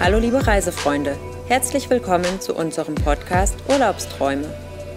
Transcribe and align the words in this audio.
Hallo 0.00 0.18
liebe 0.18 0.46
Reisefreunde, 0.46 1.14
herzlich 1.46 1.90
willkommen 1.90 2.40
zu 2.40 2.54
unserem 2.54 2.94
Podcast 2.94 3.54
Urlaubsträume, 3.68 4.46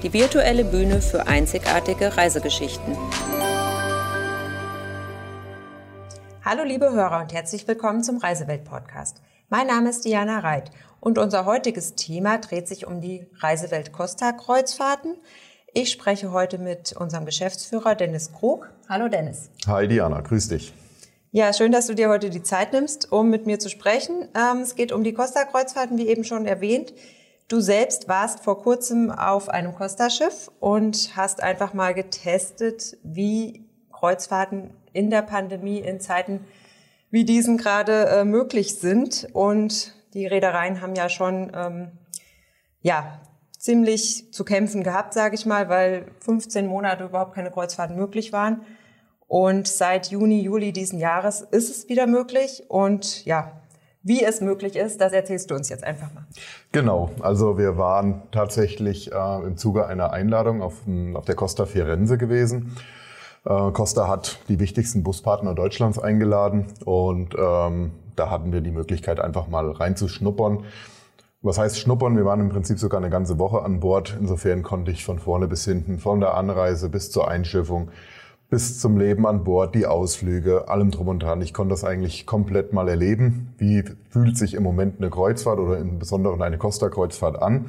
die 0.02 0.14
virtuelle 0.14 0.64
Bühne 0.64 1.02
für 1.02 1.28
einzigartige 1.28 2.16
Reisegeschichten. 2.16 2.96
Hallo 6.46 6.64
liebe 6.64 6.90
Hörer 6.94 7.20
und 7.20 7.34
herzlich 7.34 7.68
willkommen 7.68 8.02
zum 8.02 8.20
Reisewelt-Podcast. 8.20 9.22
Mein 9.50 9.68
Name 9.68 9.90
ist 9.90 10.06
Diana 10.06 10.40
Reit 10.40 10.72
und 11.02 11.18
unser 11.18 11.44
heutiges 11.44 11.96
Thema 11.96 12.38
dreht 12.38 12.70
sich 12.70 12.88
um 12.88 13.02
die 13.02 13.28
Reisewelt 13.40 13.92
Costa 13.92 14.32
Kreuzfahrten. 14.32 15.18
Ich 15.74 15.92
spreche 15.92 16.32
heute 16.32 16.60
mit 16.60 16.94
unserem 16.94 17.26
Geschäftsführer 17.26 17.96
Dennis 17.96 18.32
Krug. 18.32 18.70
Hallo 18.88 19.10
Dennis. 19.10 19.50
Hi 19.68 19.86
Diana, 19.86 20.22
grüß 20.22 20.48
dich. 20.48 20.74
Ja, 21.36 21.52
schön, 21.52 21.72
dass 21.72 21.88
du 21.88 21.96
dir 21.96 22.10
heute 22.10 22.30
die 22.30 22.44
Zeit 22.44 22.74
nimmst, 22.74 23.12
um 23.12 23.32
mit 23.32 23.48
mir 23.48 23.58
zu 23.58 23.68
sprechen. 23.68 24.28
Ähm, 24.36 24.60
es 24.60 24.76
geht 24.76 24.92
um 24.92 25.04
die 25.04 25.16
Costa-Kreuzfahrten, 25.16 25.98
wie 25.98 26.08
eben 26.08 26.24
schon 26.24 26.46
erwähnt. 26.46 26.94
Du 27.48 27.60
selbst 27.60 28.08
warst 28.08 28.42
vor 28.44 28.62
kurzem 28.62 29.10
auf 29.10 29.50
einem 29.50 29.74
Costa-Schiff 29.74 30.52
und 30.60 31.14
hast 31.16 31.42
einfach 31.42 31.74
mal 31.74 31.96
getestet, 31.96 32.98
wie 33.02 33.66
Kreuzfahrten 33.92 34.76
in 34.94 35.10
der 35.10 35.24
Pandemie 35.24 35.80
in 35.80 36.00
Zeiten 36.00 36.42
wie 37.10 37.26
diesen 37.26 37.58
gerade 37.58 38.06
äh, 38.10 38.26
möglich 38.26 38.76
sind. 38.76 39.28
Und 39.34 39.96
die 40.14 40.28
Reedereien 40.28 40.82
haben 40.82 40.94
ja 40.94 41.10
schon 41.10 41.52
ähm, 41.56 41.92
ja 42.84 43.20
ziemlich 43.58 44.32
zu 44.32 44.46
kämpfen 44.46 44.84
gehabt, 44.84 45.16
sage 45.16 45.34
ich 45.34 45.48
mal, 45.48 45.68
weil 45.68 46.06
15 46.20 46.68
Monate 46.68 47.06
überhaupt 47.06 47.34
keine 47.34 47.50
Kreuzfahrten 47.50 47.96
möglich 47.96 48.32
waren. 48.34 48.64
Und 49.34 49.68
seit 49.68 50.12
Juni, 50.12 50.42
Juli 50.42 50.74
diesen 50.74 51.00
Jahres 51.00 51.42
ist 51.42 51.68
es 51.72 51.90
wieder 51.90 52.06
möglich. 52.06 52.66
Und 52.68 53.26
ja, 53.26 53.54
wie 54.04 54.24
es 54.24 54.42
möglich 54.42 54.76
ist, 54.76 55.02
das 55.02 55.12
erzählst 55.12 55.50
du 55.50 55.56
uns 55.56 55.70
jetzt 55.70 55.84
einfach 55.84 56.14
mal. 56.14 56.28
Genau, 56.72 57.10
also 57.20 57.58
wir 57.58 57.76
waren 57.80 58.22
tatsächlich 58.30 59.12
äh, 59.12 59.38
im 59.44 59.58
Zuge 59.58 59.88
einer 59.88 60.14
Einladung 60.14 60.62
auf, 60.62 60.82
auf 61.16 61.26
der 61.26 61.34
Costa 61.34 61.66
Firenze 61.66 62.20
gewesen. 62.20 62.78
Äh, 63.44 63.72
Costa 63.72 64.08
hat 64.08 64.38
die 64.50 64.60
wichtigsten 64.60 65.02
Buspartner 65.02 65.56
Deutschlands 65.56 65.98
eingeladen 65.98 66.68
und 66.86 67.34
ähm, 67.36 67.90
da 68.16 68.30
hatten 68.30 68.54
wir 68.54 68.62
die 68.62 68.70
Möglichkeit, 68.70 69.20
einfach 69.20 69.48
mal 69.48 69.72
reinzuschnuppern. 69.72 70.64
Was 71.42 71.58
heißt 71.58 71.80
schnuppern? 71.80 72.16
Wir 72.16 72.26
waren 72.26 72.40
im 72.40 72.50
Prinzip 72.50 72.78
sogar 72.78 73.00
eine 73.00 73.10
ganze 73.10 73.40
Woche 73.40 73.64
an 73.64 73.80
Bord. 73.80 74.16
Insofern 74.20 74.62
konnte 74.62 74.92
ich 74.92 75.04
von 75.04 75.18
vorne 75.18 75.48
bis 75.48 75.66
hinten, 75.66 75.98
von 75.98 76.20
der 76.20 76.36
Anreise 76.36 76.88
bis 76.88 77.10
zur 77.10 77.28
Einschiffung, 77.28 77.90
bis 78.54 78.78
zum 78.78 79.00
Leben 79.00 79.26
an 79.26 79.44
Bord, 79.44 79.74
die 79.74 79.88
Ausflüge, 79.88 80.68
allem 80.68 80.92
drum 80.92 81.08
und 81.08 81.24
dran. 81.24 81.42
Ich 81.42 81.56
konnte 81.56 81.72
das 81.72 81.84
eigentlich 81.84 82.28
komplett 82.28 82.72
mal 82.72 82.88
erleben. 82.88 83.52
Wie 83.58 83.84
fühlt 84.12 84.38
sich 84.38 84.54
im 84.54 84.62
Moment 84.62 85.00
eine 85.00 85.10
Kreuzfahrt 85.10 85.58
oder 85.58 85.80
im 85.80 85.98
Besonderen 85.98 86.40
eine 86.44 86.60
Costa-Kreuzfahrt 86.60 87.42
an? 87.42 87.66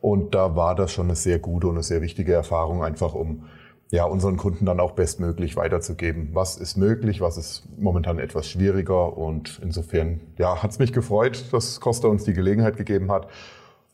Und 0.00 0.34
da 0.34 0.56
war 0.56 0.74
das 0.74 0.90
schon 0.90 1.06
eine 1.06 1.14
sehr 1.14 1.38
gute 1.38 1.68
und 1.68 1.74
eine 1.74 1.84
sehr 1.84 2.02
wichtige 2.02 2.32
Erfahrung, 2.32 2.82
einfach 2.82 3.14
um 3.14 3.44
ja, 3.92 4.06
unseren 4.06 4.36
Kunden 4.36 4.66
dann 4.66 4.80
auch 4.80 4.90
bestmöglich 4.90 5.54
weiterzugeben. 5.54 6.30
Was 6.32 6.56
ist 6.56 6.76
möglich, 6.76 7.20
was 7.20 7.36
ist 7.36 7.68
momentan 7.78 8.18
etwas 8.18 8.48
schwieriger 8.48 9.16
und 9.16 9.60
insofern, 9.62 10.18
ja, 10.36 10.64
hat 10.64 10.72
es 10.72 10.80
mich 10.80 10.92
gefreut, 10.92 11.44
dass 11.52 11.78
Costa 11.78 12.08
uns 12.08 12.24
die 12.24 12.34
Gelegenheit 12.34 12.76
gegeben 12.76 13.12
hat 13.12 13.28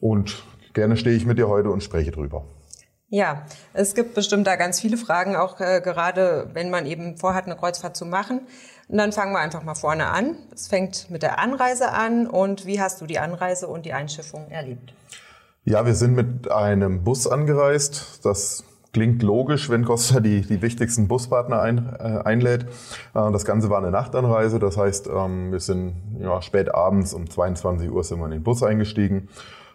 und 0.01 0.43
gerne 0.73 0.97
stehe 0.97 1.17
ich 1.17 1.27
mit 1.27 1.37
dir 1.37 1.49
heute 1.49 1.69
und 1.69 1.83
spreche 1.83 2.13
drüber. 2.13 2.47
Ja, 3.15 3.43
es 3.75 3.95
gibt 3.95 4.15
bestimmt 4.15 4.45
da 4.45 4.57
ganz 4.57 4.81
viele 4.81 4.97
Fragen, 4.97 5.37
auch 5.37 5.61
äh, 5.61 5.81
gerade 5.81 6.51
wenn 6.53 6.69
man 6.69 6.85
eben 6.85 7.17
vorhat, 7.17 7.45
eine 7.45 7.55
Kreuzfahrt 7.55 7.97
zu 7.97 8.07
machen. 8.07 8.41
Und 8.89 8.99
dann 8.99 9.13
fangen 9.13 9.31
wir 9.31 9.39
einfach 9.39 9.63
mal 9.63 9.77
vorne 9.77 10.09
an. 10.09 10.35
Es 10.53 10.67
fängt 10.67 11.13
mit 11.13 11.23
der 11.23 11.39
Anreise 11.39 11.93
an. 11.93 12.27
Und 12.27 12.67
wie 12.67 12.81
hast 12.81 13.01
du 13.01 13.07
die 13.07 13.21
Anreise 13.21 13.69
und 13.69 13.87
die 13.87 13.93
Einschiffung 13.93 14.51
erlebt? 14.51 14.95
Ja, 15.63 15.87
wir 15.87 15.95
sind 15.95 16.17
mit 16.17 16.51
einem 16.51 17.05
Bus 17.05 17.29
angereist. 17.29 18.25
Das 18.25 18.65
klingt 18.93 19.23
logisch, 19.23 19.71
wenn 19.71 19.85
Costa 19.85 20.19
die, 20.19 20.41
die 20.41 20.61
wichtigsten 20.61 21.07
Buspartner 21.07 21.63
ein, 21.63 21.95
äh, 21.97 22.03
einlädt. 22.25 22.65
Äh, 23.15 23.31
das 23.31 23.45
Ganze 23.45 23.71
war 23.71 23.79
eine 23.79 23.93
Nachtanreise. 23.93 24.59
Das 24.59 24.77
heißt, 24.77 25.07
ähm, 25.07 25.53
wir 25.53 25.61
sind 25.61 25.95
ja, 26.19 26.43
spät 26.43 26.75
abends 26.75 27.15
um 27.15 27.31
22 27.31 27.89
Uhr 27.93 28.03
sind 28.03 28.19
wir 28.19 28.25
in 28.25 28.33
den 28.33 28.43
Bus 28.43 28.65
eingestiegen, 28.65 29.29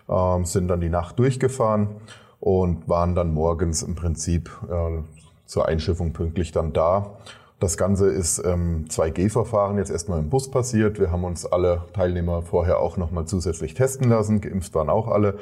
ähm, 0.10 0.44
sind 0.44 0.68
dann 0.68 0.82
die 0.82 0.90
Nacht 0.90 1.18
durchgefahren 1.20 2.02
und 2.40 2.88
waren 2.88 3.16
dann 3.16 3.34
morgens 3.34 3.84
im 3.84 3.96
Prinzip 3.96 4.50
äh, 4.70 5.02
zur 5.46 5.68
Einschiffung 5.68 6.14
pünktlich 6.14 6.52
dann 6.52 6.74
da. 6.74 7.18
Das 7.60 7.76
Ganze 7.76 8.08
ist 8.08 8.42
ähm, 8.46 8.86
2G-Verfahren 8.88 9.78
jetzt 9.78 9.92
erstmal 9.92 10.20
im 10.20 10.30
Bus 10.30 10.50
passiert. 10.50 10.98
Wir 10.98 11.12
haben 11.12 11.26
uns 11.26 11.46
alle 11.46 11.84
Teilnehmer 11.94 12.42
vorher 12.42 12.80
auch 12.80 12.96
nochmal 12.96 13.26
zusätzlich 13.26 13.74
testen 13.74 14.10
lassen. 14.10 14.40
Geimpft 14.40 14.74
waren 14.76 14.90
auch 14.90 15.10
alle. 15.10 15.36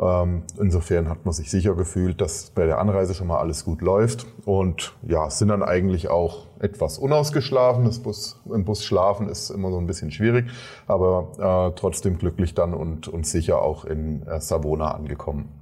Ähm, 0.00 0.42
insofern 0.58 1.08
hat 1.08 1.24
man 1.24 1.32
sich 1.32 1.50
sicher 1.50 1.74
gefühlt, 1.76 2.20
dass 2.20 2.50
bei 2.50 2.66
der 2.66 2.78
Anreise 2.78 3.14
schon 3.14 3.28
mal 3.28 3.38
alles 3.38 3.64
gut 3.64 3.80
läuft. 3.80 4.26
Und 4.44 4.94
ja, 5.06 5.30
sind 5.30 5.48
dann 5.48 5.62
eigentlich 5.62 6.08
auch 6.08 6.46
etwas 6.58 6.98
unausgeschlafen. 6.98 7.84
Das 7.84 8.00
Bus, 8.00 8.40
Im 8.52 8.64
Bus 8.64 8.84
schlafen 8.84 9.28
ist 9.28 9.50
immer 9.50 9.70
so 9.70 9.78
ein 9.78 9.86
bisschen 9.86 10.10
schwierig, 10.10 10.46
aber 10.88 11.70
äh, 11.70 11.78
trotzdem 11.78 12.18
glücklich 12.18 12.54
dann 12.54 12.74
und, 12.74 13.06
und 13.06 13.24
sicher 13.24 13.62
auch 13.62 13.84
in 13.84 14.26
äh, 14.26 14.40
Savona 14.40 14.90
angekommen. 14.90 15.61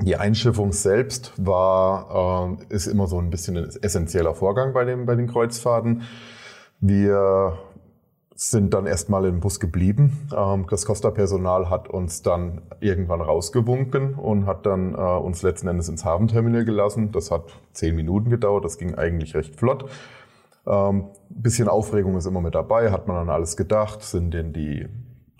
Die 0.00 0.16
Einschiffung 0.16 0.72
selbst 0.72 1.32
war, 1.36 2.58
äh, 2.70 2.74
ist 2.74 2.86
immer 2.86 3.06
so 3.06 3.18
ein 3.18 3.30
bisschen 3.30 3.56
ein 3.56 3.70
essentieller 3.82 4.34
Vorgang 4.34 4.72
bei, 4.72 4.84
dem, 4.84 5.06
bei 5.06 5.14
den 5.14 5.28
Kreuzfahrten. 5.28 6.02
Wir 6.80 7.58
sind 8.34 8.74
dann 8.74 8.86
erstmal 8.86 9.24
im 9.26 9.40
Bus 9.40 9.60
geblieben. 9.60 10.28
Ähm, 10.36 10.66
das 10.68 10.86
Costa-Personal 10.86 11.70
hat 11.70 11.88
uns 11.88 12.22
dann 12.22 12.62
irgendwann 12.80 13.20
rausgewunken 13.20 14.14
und 14.14 14.46
hat 14.46 14.66
dann 14.66 14.94
äh, 14.94 14.96
uns 14.96 15.42
letzten 15.42 15.68
Endes 15.68 15.88
ins 15.88 16.04
Hafenterminal 16.04 16.64
gelassen. 16.64 17.12
Das 17.12 17.30
hat 17.30 17.52
zehn 17.72 17.94
Minuten 17.94 18.30
gedauert, 18.30 18.64
das 18.64 18.78
ging 18.78 18.94
eigentlich 18.94 19.34
recht 19.34 19.56
flott. 19.56 19.88
Ähm, 20.66 21.06
bisschen 21.28 21.68
Aufregung 21.68 22.16
ist 22.16 22.26
immer 22.26 22.40
mit 22.40 22.54
dabei, 22.54 22.90
hat 22.90 23.08
man 23.08 23.16
an 23.16 23.30
alles 23.30 23.56
gedacht, 23.56 24.02
sind 24.02 24.32
denn 24.32 24.52
die 24.52 24.88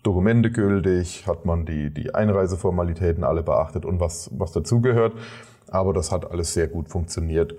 Dokumente 0.02 0.50
gültig, 0.50 1.26
hat 1.26 1.44
man 1.44 1.64
die, 1.64 1.90
die 1.92 2.14
Einreiseformalitäten 2.14 3.24
alle 3.24 3.42
beachtet 3.42 3.84
und 3.84 4.00
was, 4.00 4.30
was 4.36 4.52
dazugehört. 4.52 5.14
Aber 5.70 5.92
das 5.92 6.10
hat 6.12 6.30
alles 6.30 6.52
sehr 6.52 6.68
gut 6.68 6.88
funktioniert. 6.88 7.54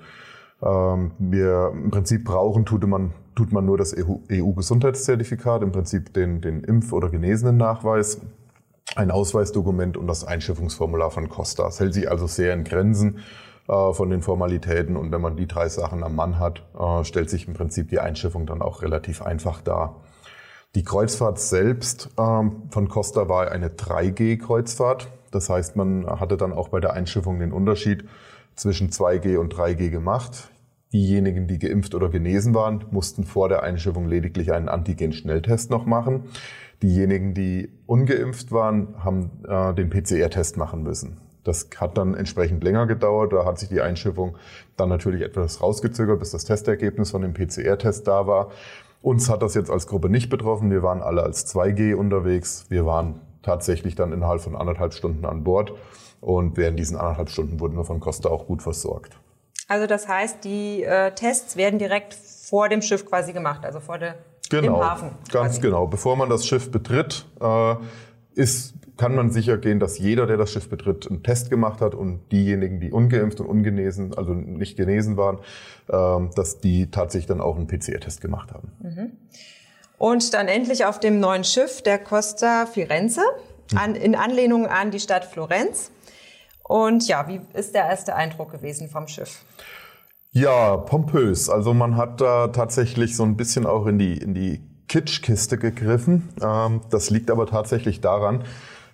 Ähm, 0.61 1.11
wir 1.19 1.71
im 1.73 1.91
Prinzip 1.91 2.25
brauchen, 2.25 2.65
tut 2.65 2.85
man, 2.87 3.11
tut 3.35 3.51
man 3.51 3.65
nur 3.65 3.77
das 3.77 3.95
EU-Gesundheitszertifikat, 3.97 5.61
e 5.61 5.65
im 5.65 5.71
Prinzip 5.71 6.13
den, 6.13 6.41
den 6.41 6.63
Impf- 6.63 6.93
oder 6.93 7.09
Genesenen-Nachweis, 7.09 8.21
ein 8.95 9.09
Ausweisdokument 9.11 9.97
und 9.97 10.07
das 10.07 10.23
Einschiffungsformular 10.23 11.11
von 11.11 11.29
Costa. 11.29 11.67
Es 11.67 11.79
hält 11.79 11.93
sich 11.93 12.09
also 12.09 12.27
sehr 12.27 12.53
in 12.53 12.63
Grenzen 12.63 13.19
äh, 13.67 13.93
von 13.93 14.09
den 14.09 14.21
Formalitäten 14.21 14.95
und 14.95 15.11
wenn 15.11 15.21
man 15.21 15.35
die 15.35 15.47
drei 15.47 15.69
Sachen 15.69 16.03
am 16.03 16.15
Mann 16.15 16.39
hat, 16.39 16.63
äh, 16.79 17.03
stellt 17.03 17.29
sich 17.29 17.47
im 17.47 17.53
Prinzip 17.53 17.89
die 17.89 17.99
Einschiffung 17.99 18.45
dann 18.45 18.61
auch 18.61 18.81
relativ 18.81 19.21
einfach 19.21 19.61
dar. 19.61 20.01
Die 20.75 20.83
Kreuzfahrt 20.83 21.39
selbst 21.39 22.09
ähm, 22.17 22.63
von 22.71 22.89
Costa 22.89 23.29
war 23.29 23.51
eine 23.51 23.69
3G-Kreuzfahrt. 23.69 25.07
Das 25.29 25.49
heißt, 25.49 25.75
man 25.75 26.07
hatte 26.07 26.35
dann 26.35 26.51
auch 26.51 26.69
bei 26.69 26.79
der 26.79 26.93
Einschiffung 26.93 27.39
den 27.39 27.51
Unterschied 27.51 28.05
zwischen 28.55 28.89
2G 28.89 29.37
und 29.37 29.53
3G 29.53 29.91
gemacht. 29.91 30.49
Diejenigen, 30.91 31.47
die 31.47 31.59
geimpft 31.59 31.93
oder 31.93 32.09
genesen 32.09 32.55
waren, 32.55 32.85
mussten 32.89 33.23
vor 33.23 33.49
der 33.49 33.61
Einschiffung 33.61 34.07
lediglich 34.07 34.51
einen 34.51 34.67
Antigen-Schnelltest 34.67 35.69
noch 35.69 35.85
machen. 35.85 36.25
Diejenigen, 36.81 37.35
die 37.35 37.69
ungeimpft 37.85 38.51
waren, 38.51 38.95
haben 39.03 39.29
äh, 39.47 39.73
den 39.75 39.91
PCR-Test 39.91 40.57
machen 40.57 40.81
müssen. 40.81 41.17
Das 41.43 41.69
hat 41.77 41.97
dann 41.97 42.15
entsprechend 42.15 42.63
länger 42.63 42.87
gedauert. 42.87 43.33
Da 43.33 43.45
hat 43.45 43.59
sich 43.59 43.69
die 43.69 43.81
Einschiffung 43.81 44.37
dann 44.75 44.89
natürlich 44.89 45.21
etwas 45.21 45.61
rausgezögert, 45.61 46.19
bis 46.19 46.31
das 46.31 46.45
Testergebnis 46.45 47.11
von 47.11 47.21
dem 47.21 47.33
PCR-Test 47.33 48.07
da 48.07 48.25
war. 48.25 48.51
Uns 49.03 49.29
hat 49.29 49.41
das 49.41 49.53
jetzt 49.53 49.69
als 49.69 49.85
Gruppe 49.85 50.09
nicht 50.09 50.29
betroffen. 50.29 50.71
Wir 50.71 50.81
waren 50.81 51.03
alle 51.03 51.23
als 51.23 51.45
2G 51.53 51.93
unterwegs. 51.93 52.67
Wir 52.69 52.85
waren 52.85 53.19
tatsächlich 53.41 53.95
dann 53.95 54.13
innerhalb 54.13 54.39
von 54.39 54.55
anderthalb 54.55 54.93
Stunden 54.93 55.25
an 55.25 55.43
Bord. 55.43 55.73
Und 56.21 56.55
während 56.55 56.79
diesen 56.79 56.95
anderthalb 56.95 57.29
Stunden 57.29 57.59
wurden 57.59 57.75
wir 57.75 57.83
von 57.83 57.99
Costa 57.99 58.29
auch 58.29 58.47
gut 58.47 58.63
versorgt. 58.63 59.19
Also 59.67 59.87
das 59.87 60.07
heißt, 60.07 60.45
die 60.45 60.83
äh, 60.83 61.11
Tests 61.11 61.57
werden 61.57 61.79
direkt 61.79 62.13
vor 62.13 62.69
dem 62.69 62.81
Schiff 62.81 63.05
quasi 63.05 63.33
gemacht, 63.33 63.65
also 63.65 63.81
vor 63.81 63.97
der 63.97 64.15
genau, 64.49 64.77
im 64.77 64.85
Hafen. 64.85 65.11
Ganz 65.29 65.59
genau. 65.59 65.85
Bevor 65.85 66.15
man 66.15 66.29
das 66.29 66.47
Schiff 66.47 66.71
betritt, 66.71 67.25
äh, 67.41 67.75
ist 68.35 68.73
kann 68.97 69.15
man 69.15 69.31
sicher 69.31 69.57
gehen, 69.57 69.79
dass 69.79 69.97
jeder, 69.97 70.27
der 70.27 70.37
das 70.37 70.51
Schiff 70.51 70.69
betritt, 70.69 71.09
einen 71.09 71.23
Test 71.23 71.49
gemacht 71.49 71.81
hat 71.81 71.95
und 71.95 72.31
diejenigen, 72.31 72.79
die 72.79 72.91
ungeimpft 72.91 73.39
und 73.39 73.47
ungenesen, 73.47 74.13
also 74.15 74.33
nicht 74.33 74.77
genesen 74.77 75.17
waren, 75.17 75.39
ähm, 75.89 76.29
dass 76.35 76.59
die 76.59 76.91
tatsächlich 76.91 77.27
dann 77.27 77.41
auch 77.41 77.55
einen 77.55 77.67
PCR-Test 77.67 78.21
gemacht 78.21 78.51
haben. 78.51 78.71
Mhm. 78.81 79.11
Und 79.97 80.33
dann 80.33 80.47
endlich 80.47 80.85
auf 80.85 80.99
dem 80.99 81.19
neuen 81.19 81.43
Schiff 81.43 81.81
der 81.81 81.97
Costa 81.97 82.65
Firenze, 82.65 83.21
an, 83.75 83.95
in 83.95 84.15
Anlehnung 84.15 84.67
an 84.67 84.91
die 84.91 84.99
Stadt 84.99 85.25
Florenz. 85.25 85.91
Und 86.63 87.07
ja, 87.07 87.27
wie 87.27 87.41
ist 87.53 87.73
der 87.73 87.85
erste 87.85 88.15
Eindruck 88.15 88.51
gewesen 88.51 88.89
vom 88.89 89.07
Schiff? 89.07 89.45
Ja, 90.31 90.77
pompös. 90.77 91.49
Also 91.49 91.73
man 91.73 91.95
hat 91.95 92.19
da 92.21 92.47
tatsächlich 92.47 93.15
so 93.15 93.23
ein 93.23 93.37
bisschen 93.37 93.65
auch 93.65 93.85
in 93.85 93.99
die, 93.99 94.17
in 94.17 94.33
die 94.33 94.61
Kitschkiste 94.87 95.57
gegriffen. 95.57 96.29
Ähm, 96.41 96.81
das 96.89 97.09
liegt 97.09 97.29
aber 97.31 97.45
tatsächlich 97.45 98.01
daran, 98.01 98.43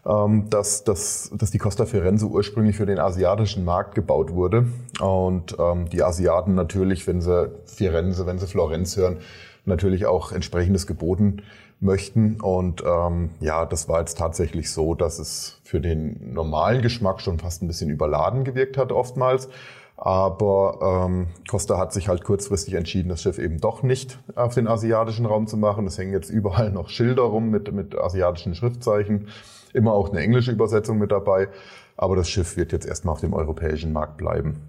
dass, 0.03 0.83
dass, 0.83 1.29
dass 1.33 1.51
die 1.51 1.57
Costa 1.57 1.85
Firenze 1.85 2.25
ursprünglich 2.25 2.77
für 2.77 2.85
den 2.85 2.99
asiatischen 2.99 3.65
Markt 3.65 3.95
gebaut 3.95 4.33
wurde. 4.33 4.67
Und 5.01 5.55
ähm, 5.59 5.89
die 5.89 6.01
Asiaten 6.01 6.55
natürlich, 6.55 7.05
wenn 7.05 7.21
sie 7.21 7.51
Firenze, 7.65 8.25
wenn 8.25 8.39
sie 8.39 8.47
Florenz 8.47 8.95
hören, 8.97 9.17
natürlich 9.65 10.05
auch 10.05 10.31
entsprechendes 10.31 10.87
geboten 10.87 11.43
möchten. 11.79 12.39
Und 12.41 12.83
ähm, 12.85 13.31
ja, 13.39 13.65
das 13.65 13.87
war 13.87 13.99
jetzt 13.99 14.17
tatsächlich 14.17 14.71
so, 14.71 14.95
dass 14.95 15.19
es 15.19 15.59
für 15.63 15.79
den 15.79 16.33
normalen 16.33 16.81
Geschmack 16.81 17.21
schon 17.21 17.39
fast 17.39 17.61
ein 17.61 17.67
bisschen 17.67 17.89
überladen 17.89 18.43
gewirkt 18.43 18.77
hat 18.77 18.91
oftmals. 18.91 19.49
Aber 19.95 21.05
ähm, 21.07 21.27
Costa 21.49 21.77
hat 21.77 21.91
sich 21.91 22.07
halt 22.07 22.23
kurzfristig 22.23 22.73
entschieden, 22.73 23.09
das 23.09 23.21
Schiff 23.21 23.37
eben 23.37 23.59
doch 23.59 23.83
nicht 23.83 24.17
auf 24.35 24.53
den 24.53 24.67
asiatischen 24.67 25.25
Raum 25.25 25.45
zu 25.45 25.57
machen. 25.57 25.85
Es 25.87 25.97
hängen 25.97 26.13
jetzt 26.13 26.29
überall 26.29 26.71
noch 26.71 26.87
Schilder 26.87 27.23
rum 27.23 27.49
mit, 27.49 27.73
mit 27.73 27.97
asiatischen 27.97 28.55
Schriftzeichen. 28.55 29.27
Immer 29.73 29.93
auch 29.93 30.09
eine 30.09 30.19
englische 30.19 30.51
Übersetzung 30.51 30.97
mit 30.97 31.11
dabei. 31.11 31.49
Aber 31.97 32.15
das 32.15 32.29
Schiff 32.29 32.57
wird 32.57 32.71
jetzt 32.71 32.87
erstmal 32.87 33.13
auf 33.13 33.21
dem 33.21 33.33
europäischen 33.33 33.91
Markt 33.91 34.17
bleiben. 34.17 34.61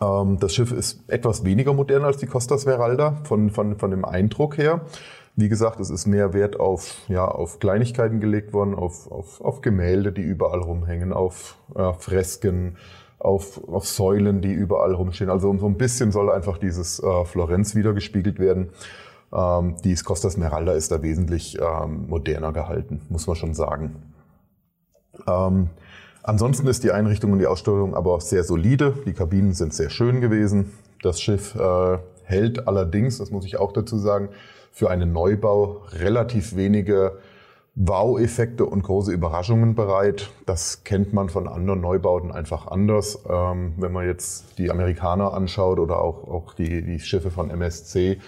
Ähm, 0.00 0.38
das 0.38 0.54
Schiff 0.54 0.72
ist 0.72 1.02
etwas 1.08 1.44
weniger 1.44 1.72
modern 1.72 2.04
als 2.04 2.18
die 2.18 2.26
Costa 2.26 2.58
Smeralda 2.58 3.16
von, 3.24 3.50
von, 3.50 3.76
von 3.76 3.90
dem 3.90 4.04
Eindruck 4.04 4.58
her. 4.58 4.82
Wie 5.36 5.48
gesagt, 5.48 5.78
es 5.78 5.90
ist 5.90 6.06
mehr 6.06 6.32
Wert 6.32 6.58
auf, 6.58 6.96
ja, 7.08 7.24
auf 7.24 7.60
Kleinigkeiten 7.60 8.20
gelegt 8.20 8.52
worden, 8.52 8.74
auf, 8.74 9.10
auf, 9.10 9.40
auf 9.40 9.60
Gemälde, 9.60 10.10
die 10.12 10.22
überall 10.22 10.60
rumhängen, 10.60 11.12
auf 11.12 11.56
äh, 11.76 11.92
Fresken, 11.92 12.76
auf, 13.18 13.60
auf 13.68 13.86
Säulen, 13.86 14.40
die 14.40 14.52
überall 14.52 14.94
rumstehen. 14.94 15.30
Also 15.30 15.56
so 15.56 15.66
ein 15.66 15.76
bisschen 15.76 16.12
soll 16.12 16.30
einfach 16.30 16.58
dieses 16.58 17.00
äh, 17.02 17.24
Florenz 17.24 17.74
wiedergespiegelt 17.74 18.38
werden. 18.38 18.70
Ähm, 19.32 19.76
die 19.84 19.94
Costa 19.94 20.30
Smeralda 20.30 20.72
ist 20.72 20.90
da 20.90 21.02
wesentlich 21.02 21.58
ähm, 21.60 22.08
moderner 22.08 22.52
gehalten, 22.52 23.00
muss 23.08 23.26
man 23.26 23.36
schon 23.36 23.54
sagen. 23.54 23.96
Ähm, 25.26 25.70
ansonsten 26.22 26.66
ist 26.66 26.84
die 26.84 26.92
Einrichtung 26.92 27.32
und 27.32 27.38
die 27.38 27.46
Ausstattung 27.46 27.94
aber 27.94 28.20
sehr 28.20 28.44
solide. 28.44 28.94
Die 29.06 29.12
Kabinen 29.12 29.52
sind 29.52 29.74
sehr 29.74 29.90
schön 29.90 30.20
gewesen. 30.20 30.72
Das 31.02 31.20
Schiff 31.20 31.54
äh, 31.54 31.98
hält 32.24 32.66
allerdings, 32.66 33.18
das 33.18 33.30
muss 33.30 33.44
ich 33.44 33.58
auch 33.58 33.72
dazu 33.72 33.98
sagen, 33.98 34.30
für 34.72 34.90
einen 34.90 35.12
Neubau 35.12 35.82
relativ 35.92 36.56
wenige 36.56 37.18
Wow-Effekte 37.74 38.66
und 38.66 38.82
große 38.82 39.12
Überraschungen 39.12 39.76
bereit. 39.76 40.30
Das 40.46 40.82
kennt 40.82 41.12
man 41.12 41.28
von 41.28 41.46
anderen 41.46 41.80
Neubauten 41.80 42.32
einfach 42.32 42.66
anders. 42.66 43.20
Ähm, 43.28 43.74
wenn 43.76 43.92
man 43.92 44.04
jetzt 44.04 44.58
die 44.58 44.70
Amerikaner 44.70 45.32
anschaut 45.32 45.78
oder 45.78 46.00
auch, 46.00 46.24
auch 46.26 46.54
die, 46.54 46.82
die 46.82 46.98
Schiffe 46.98 47.30
von 47.30 47.50
MSC, 47.50 48.18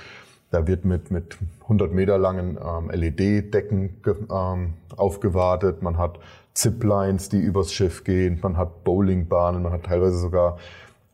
da 0.50 0.66
wird 0.66 0.84
mit, 0.84 1.10
mit 1.10 1.38
100 1.62 1.92
Meter 1.92 2.18
langen 2.18 2.58
ähm, 2.58 2.90
LED-Decken 2.90 4.02
ähm, 4.30 4.74
aufgewartet. 4.96 5.82
Man 5.82 5.98
hat 5.98 6.18
Ziplines, 6.54 7.28
die 7.28 7.38
übers 7.38 7.72
Schiff 7.72 8.04
gehen. 8.04 8.40
Man 8.42 8.56
hat 8.56 8.82
Bowlingbahnen. 8.84 9.62
Man 9.62 9.72
hat 9.72 9.84
teilweise 9.84 10.18
sogar 10.18 10.58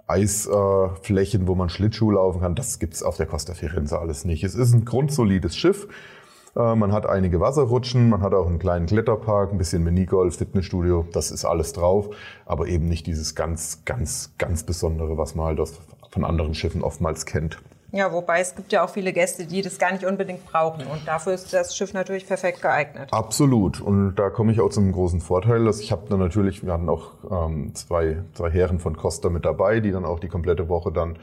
Eisflächen, 0.06 1.42
äh, 1.42 1.46
wo 1.46 1.54
man 1.54 1.68
Schlittschuh 1.68 2.12
laufen 2.12 2.40
kann. 2.40 2.54
Das 2.54 2.78
gibt's 2.78 3.02
auf 3.02 3.16
der 3.16 3.26
Costa 3.26 3.54
Firenze 3.54 3.98
alles 3.98 4.24
nicht. 4.24 4.42
Es 4.44 4.54
ist 4.54 4.72
ein 4.72 4.84
grundsolides 4.84 5.56
Schiff. 5.56 5.88
Äh, 6.56 6.74
man 6.74 6.92
hat 6.92 7.06
einige 7.06 7.38
Wasserrutschen, 7.40 8.08
man 8.08 8.22
hat 8.22 8.32
auch 8.32 8.46
einen 8.46 8.58
kleinen 8.58 8.86
Kletterpark, 8.86 9.52
ein 9.52 9.58
bisschen 9.58 9.84
Minigolf, 9.84 10.36
Fitnessstudio, 10.36 11.06
das 11.12 11.30
ist 11.30 11.44
alles 11.44 11.72
drauf, 11.74 12.08
aber 12.46 12.66
eben 12.66 12.88
nicht 12.88 13.06
dieses 13.06 13.34
ganz, 13.34 13.84
ganz, 13.84 14.32
ganz 14.38 14.62
Besondere, 14.62 15.18
was 15.18 15.34
man 15.34 15.46
halt 15.46 15.60
von 16.10 16.24
anderen 16.24 16.54
Schiffen 16.54 16.82
oftmals 16.82 17.26
kennt. 17.26 17.58
Ja, 17.96 18.12
wobei 18.12 18.40
es 18.40 18.54
gibt 18.54 18.72
ja 18.72 18.84
auch 18.84 18.90
viele 18.90 19.14
Gäste, 19.14 19.46
die 19.46 19.62
das 19.62 19.78
gar 19.78 19.90
nicht 19.90 20.04
unbedingt 20.04 20.44
brauchen. 20.44 20.86
Und 20.86 21.08
dafür 21.08 21.32
ist 21.32 21.50
das 21.54 21.74
Schiff 21.74 21.94
natürlich 21.94 22.26
perfekt 22.26 22.60
geeignet. 22.60 23.08
Absolut. 23.10 23.80
Und 23.80 24.16
da 24.16 24.28
komme 24.28 24.52
ich 24.52 24.60
auch 24.60 24.68
zum 24.68 24.92
großen 24.92 25.22
Vorteil, 25.22 25.64
dass 25.64 25.80
ich 25.80 25.92
habe 25.92 26.02
dann 26.10 26.18
natürlich, 26.18 26.62
wir 26.62 26.74
hatten 26.74 26.90
auch 26.90 27.12
ähm, 27.30 27.74
zwei, 27.74 28.18
zwei 28.34 28.50
Herren 28.50 28.80
von 28.80 28.98
Costa 28.98 29.30
mit 29.30 29.46
dabei, 29.46 29.80
die 29.80 29.92
dann 29.92 30.04
auch 30.04 30.20
die 30.20 30.28
komplette 30.28 30.68
Woche 30.68 30.92
dann 30.92 31.18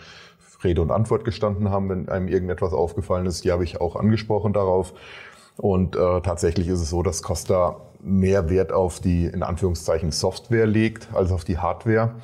Rede 0.63 0.81
und 0.81 0.89
Antwort 0.89 1.25
gestanden 1.25 1.69
haben, 1.69 1.89
wenn 1.89 2.09
einem 2.09 2.27
irgendetwas 2.27 2.73
aufgefallen 2.73 3.27
ist. 3.27 3.43
Die 3.43 3.51
habe 3.51 3.63
ich 3.63 3.79
auch 3.79 3.95
angesprochen 3.95 4.51
darauf. 4.53 4.93
Und 5.57 5.95
äh, 5.95 6.21
tatsächlich 6.21 6.67
ist 6.69 6.81
es 6.81 6.89
so, 6.89 7.03
dass 7.03 7.21
Costa 7.21 7.81
mehr 8.01 8.49
Wert 8.49 8.71
auf 8.71 8.99
die 8.99 9.25
in 9.25 9.43
Anführungszeichen 9.43 10.11
Software 10.11 10.65
legt 10.65 11.09
als 11.13 11.31
auf 11.31 11.43
die 11.43 11.59
Hardware. 11.59 12.15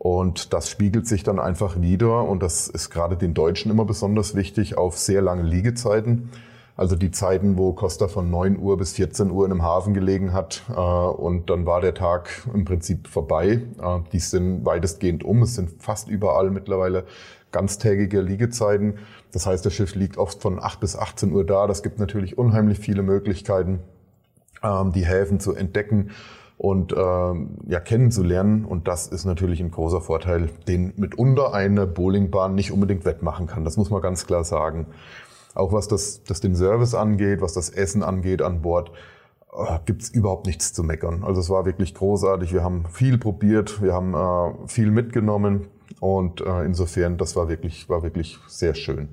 Und 0.00 0.54
das 0.54 0.70
spiegelt 0.70 1.06
sich 1.06 1.24
dann 1.24 1.38
einfach 1.38 1.78
wieder, 1.82 2.24
und 2.26 2.42
das 2.42 2.68
ist 2.68 2.88
gerade 2.88 3.18
den 3.18 3.34
Deutschen 3.34 3.70
immer 3.70 3.84
besonders 3.84 4.34
wichtig, 4.34 4.78
auf 4.78 4.96
sehr 4.96 5.20
lange 5.20 5.42
Liegezeiten. 5.42 6.30
Also 6.74 6.96
die 6.96 7.10
Zeiten, 7.10 7.58
wo 7.58 7.74
Costa 7.74 8.08
von 8.08 8.30
9 8.30 8.58
Uhr 8.58 8.78
bis 8.78 8.92
14 8.92 9.30
Uhr 9.30 9.44
in 9.44 9.52
einem 9.52 9.62
Hafen 9.62 9.92
gelegen 9.92 10.32
hat 10.32 10.62
äh, 10.70 10.72
und 10.72 11.50
dann 11.50 11.66
war 11.66 11.82
der 11.82 11.92
Tag 11.92 12.30
im 12.54 12.64
Prinzip 12.64 13.08
vorbei. 13.08 13.60
Äh, 13.78 13.98
die 14.10 14.20
sind 14.20 14.64
weitestgehend 14.64 15.22
um. 15.22 15.42
Es 15.42 15.56
sind 15.56 15.82
fast 15.82 16.08
überall 16.08 16.50
mittlerweile 16.50 17.04
ganztägige 17.52 18.22
Liegezeiten. 18.22 19.00
Das 19.32 19.44
heißt, 19.44 19.66
das 19.66 19.74
Schiff 19.74 19.94
liegt 19.94 20.16
oft 20.16 20.40
von 20.40 20.58
8 20.58 20.80
bis 20.80 20.96
18 20.96 21.30
Uhr 21.30 21.44
da. 21.44 21.66
Das 21.66 21.82
gibt 21.82 21.98
natürlich 21.98 22.38
unheimlich 22.38 22.78
viele 22.78 23.02
Möglichkeiten, 23.02 23.80
ähm, 24.62 24.92
die 24.92 25.04
Häfen 25.04 25.40
zu 25.40 25.54
entdecken 25.54 26.12
und 26.60 26.94
ähm, 26.94 27.56
ja, 27.68 27.80
kennenzulernen. 27.80 28.66
Und 28.66 28.86
das 28.86 29.06
ist 29.06 29.24
natürlich 29.24 29.60
ein 29.60 29.70
großer 29.70 30.02
Vorteil, 30.02 30.50
den 30.68 30.92
mitunter 30.96 31.54
eine 31.54 31.86
Bowlingbahn 31.86 32.54
nicht 32.54 32.70
unbedingt 32.70 33.06
wettmachen 33.06 33.46
kann. 33.46 33.64
Das 33.64 33.78
muss 33.78 33.88
man 33.88 34.02
ganz 34.02 34.26
klar 34.26 34.44
sagen. 34.44 34.84
Auch 35.54 35.72
was 35.72 35.88
das, 35.88 36.22
das 36.22 36.42
den 36.42 36.54
Service 36.54 36.94
angeht, 36.94 37.40
was 37.40 37.54
das 37.54 37.70
Essen 37.70 38.02
angeht 38.02 38.42
an 38.42 38.60
Bord, 38.60 38.92
äh, 39.54 39.78
gibt's 39.86 40.10
überhaupt 40.10 40.44
nichts 40.44 40.74
zu 40.74 40.82
meckern. 40.82 41.24
Also 41.24 41.40
es 41.40 41.48
war 41.48 41.64
wirklich 41.64 41.94
großartig. 41.94 42.52
Wir 42.52 42.62
haben 42.62 42.84
viel 42.90 43.16
probiert, 43.16 43.80
wir 43.80 43.94
haben 43.94 44.12
äh, 44.12 44.68
viel 44.68 44.90
mitgenommen. 44.90 45.68
Und 45.98 46.42
äh, 46.42 46.64
insofern, 46.66 47.16
das 47.16 47.36
war 47.36 47.48
wirklich, 47.48 47.88
war 47.88 48.02
wirklich 48.02 48.38
sehr 48.48 48.74
schön. 48.74 49.08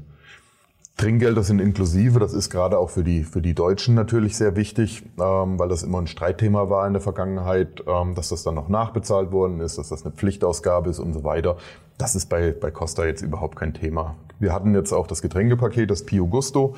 Trinkgelder 0.98 1.44
sind 1.44 1.60
inklusive. 1.60 2.20
Das 2.20 2.34
ist 2.34 2.50
gerade 2.50 2.80
auch 2.80 2.90
für 2.90 3.04
die, 3.04 3.24
für 3.24 3.42
die 3.42 3.54
Deutschen 3.54 3.94
natürlich 3.94 4.36
sehr 4.36 4.56
wichtig, 4.56 5.04
ähm, 5.20 5.60
weil 5.60 5.70
das 5.70 5.84
immer 5.84 6.00
ein 6.00 6.08
Streitthema 6.08 6.72
war 6.72 6.88
in 6.88 6.94
der 6.94 7.02
Vergangenheit, 7.04 7.84
ähm, 7.88 8.16
dass 8.16 8.30
das 8.30 8.42
dann 8.42 8.56
noch 8.56 8.68
nachbezahlt 8.68 9.32
worden 9.32 9.62
ist, 9.62 9.78
dass 9.78 9.90
das 9.90 10.04
eine 10.04 10.12
Pflichtausgabe 10.12 10.90
ist 10.90 10.98
und 10.98 11.14
so 11.14 11.24
weiter. 11.24 11.58
Das 12.00 12.16
ist 12.16 12.30
bei, 12.30 12.52
bei 12.52 12.72
Costa 12.72 13.06
jetzt 13.06 13.22
überhaupt 13.22 13.58
kein 13.58 13.76
Thema. 13.76 14.16
Wir 14.40 14.54
hatten 14.54 14.74
jetzt 14.74 14.92
auch 14.92 15.06
das 15.06 15.22
Getränkepaket, 15.22 15.92
das 15.92 16.04
Pio 16.04 16.26
Gusto 16.26 16.76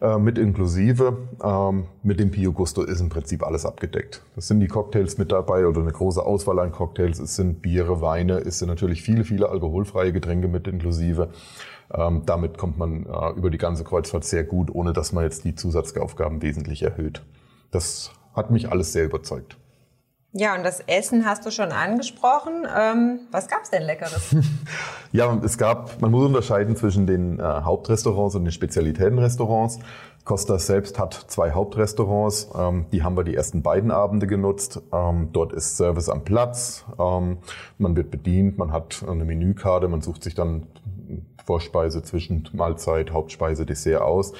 äh, 0.00 0.16
mit 0.16 0.38
inklusive. 0.38 1.18
Ähm, 1.44 1.84
mit 2.02 2.20
dem 2.20 2.30
Pio 2.30 2.52
Gusto 2.52 2.82
ist 2.82 3.00
im 3.00 3.10
Prinzip 3.10 3.42
alles 3.42 3.66
abgedeckt. 3.66 4.22
Das 4.34 4.48
sind 4.48 4.60
die 4.60 4.68
Cocktails 4.68 5.18
mit 5.18 5.30
dabei 5.30 5.66
oder 5.66 5.82
eine 5.82 5.92
große 5.92 6.24
Auswahl 6.24 6.58
an 6.60 6.72
Cocktails. 6.72 7.18
Es 7.18 7.36
sind 7.36 7.60
Biere, 7.60 8.00
Weine, 8.00 8.38
es 8.38 8.60
sind 8.60 8.68
natürlich 8.68 9.02
viele, 9.02 9.24
viele 9.24 9.50
alkoholfreie 9.50 10.12
Getränke 10.12 10.48
mit 10.48 10.66
inklusive. 10.68 11.28
Ähm, 11.92 12.22
damit 12.26 12.58
kommt 12.58 12.78
man 12.78 13.06
äh, 13.06 13.30
über 13.36 13.50
die 13.50 13.58
ganze 13.58 13.84
Kreuzfahrt 13.84 14.24
sehr 14.24 14.44
gut, 14.44 14.70
ohne 14.74 14.92
dass 14.92 15.12
man 15.12 15.24
jetzt 15.24 15.44
die 15.44 15.54
Zusatzaufgaben 15.54 16.42
wesentlich 16.42 16.82
erhöht. 16.82 17.22
Das 17.70 18.12
hat 18.34 18.50
mich 18.50 18.70
alles 18.70 18.92
sehr 18.92 19.04
überzeugt. 19.04 19.56
Ja, 20.32 20.54
und 20.54 20.62
das 20.62 20.80
Essen 20.80 21.24
hast 21.24 21.46
du 21.46 21.50
schon 21.50 21.72
angesprochen. 21.72 22.66
Ähm, 22.78 23.20
was 23.30 23.48
gab's 23.48 23.70
denn 23.70 23.82
Leckeres? 23.82 24.36
ja, 25.12 25.34
es 25.42 25.56
gab, 25.56 26.00
man 26.02 26.10
muss 26.10 26.26
unterscheiden 26.26 26.76
zwischen 26.76 27.06
den 27.06 27.40
äh, 27.40 27.42
Hauptrestaurants 27.42 28.34
und 28.34 28.44
den 28.44 28.52
Spezialitätenrestaurants. 28.52 29.78
Costa 30.24 30.58
selbst 30.58 30.98
hat 30.98 31.14
zwei 31.14 31.52
Hauptrestaurants. 31.52 32.50
Ähm, 32.54 32.84
die 32.92 33.02
haben 33.02 33.16
wir 33.16 33.24
die 33.24 33.34
ersten 33.34 33.62
beiden 33.62 33.90
Abende 33.90 34.26
genutzt. 34.26 34.82
Ähm, 34.92 35.30
dort 35.32 35.54
ist 35.54 35.78
Service 35.78 36.10
am 36.10 36.24
Platz. 36.24 36.84
Ähm, 36.98 37.38
man 37.78 37.96
wird 37.96 38.10
bedient, 38.10 38.58
man 38.58 38.70
hat 38.70 39.02
eine 39.08 39.24
Menükarte, 39.24 39.88
man 39.88 40.02
sucht 40.02 40.22
sich 40.22 40.34
dann 40.34 40.66
Vorspeise, 41.44 42.02
Zwischenmahlzeit, 42.02 43.12
Hauptspeise, 43.12 43.64
Dessert 43.64 44.02
aus, 44.02 44.32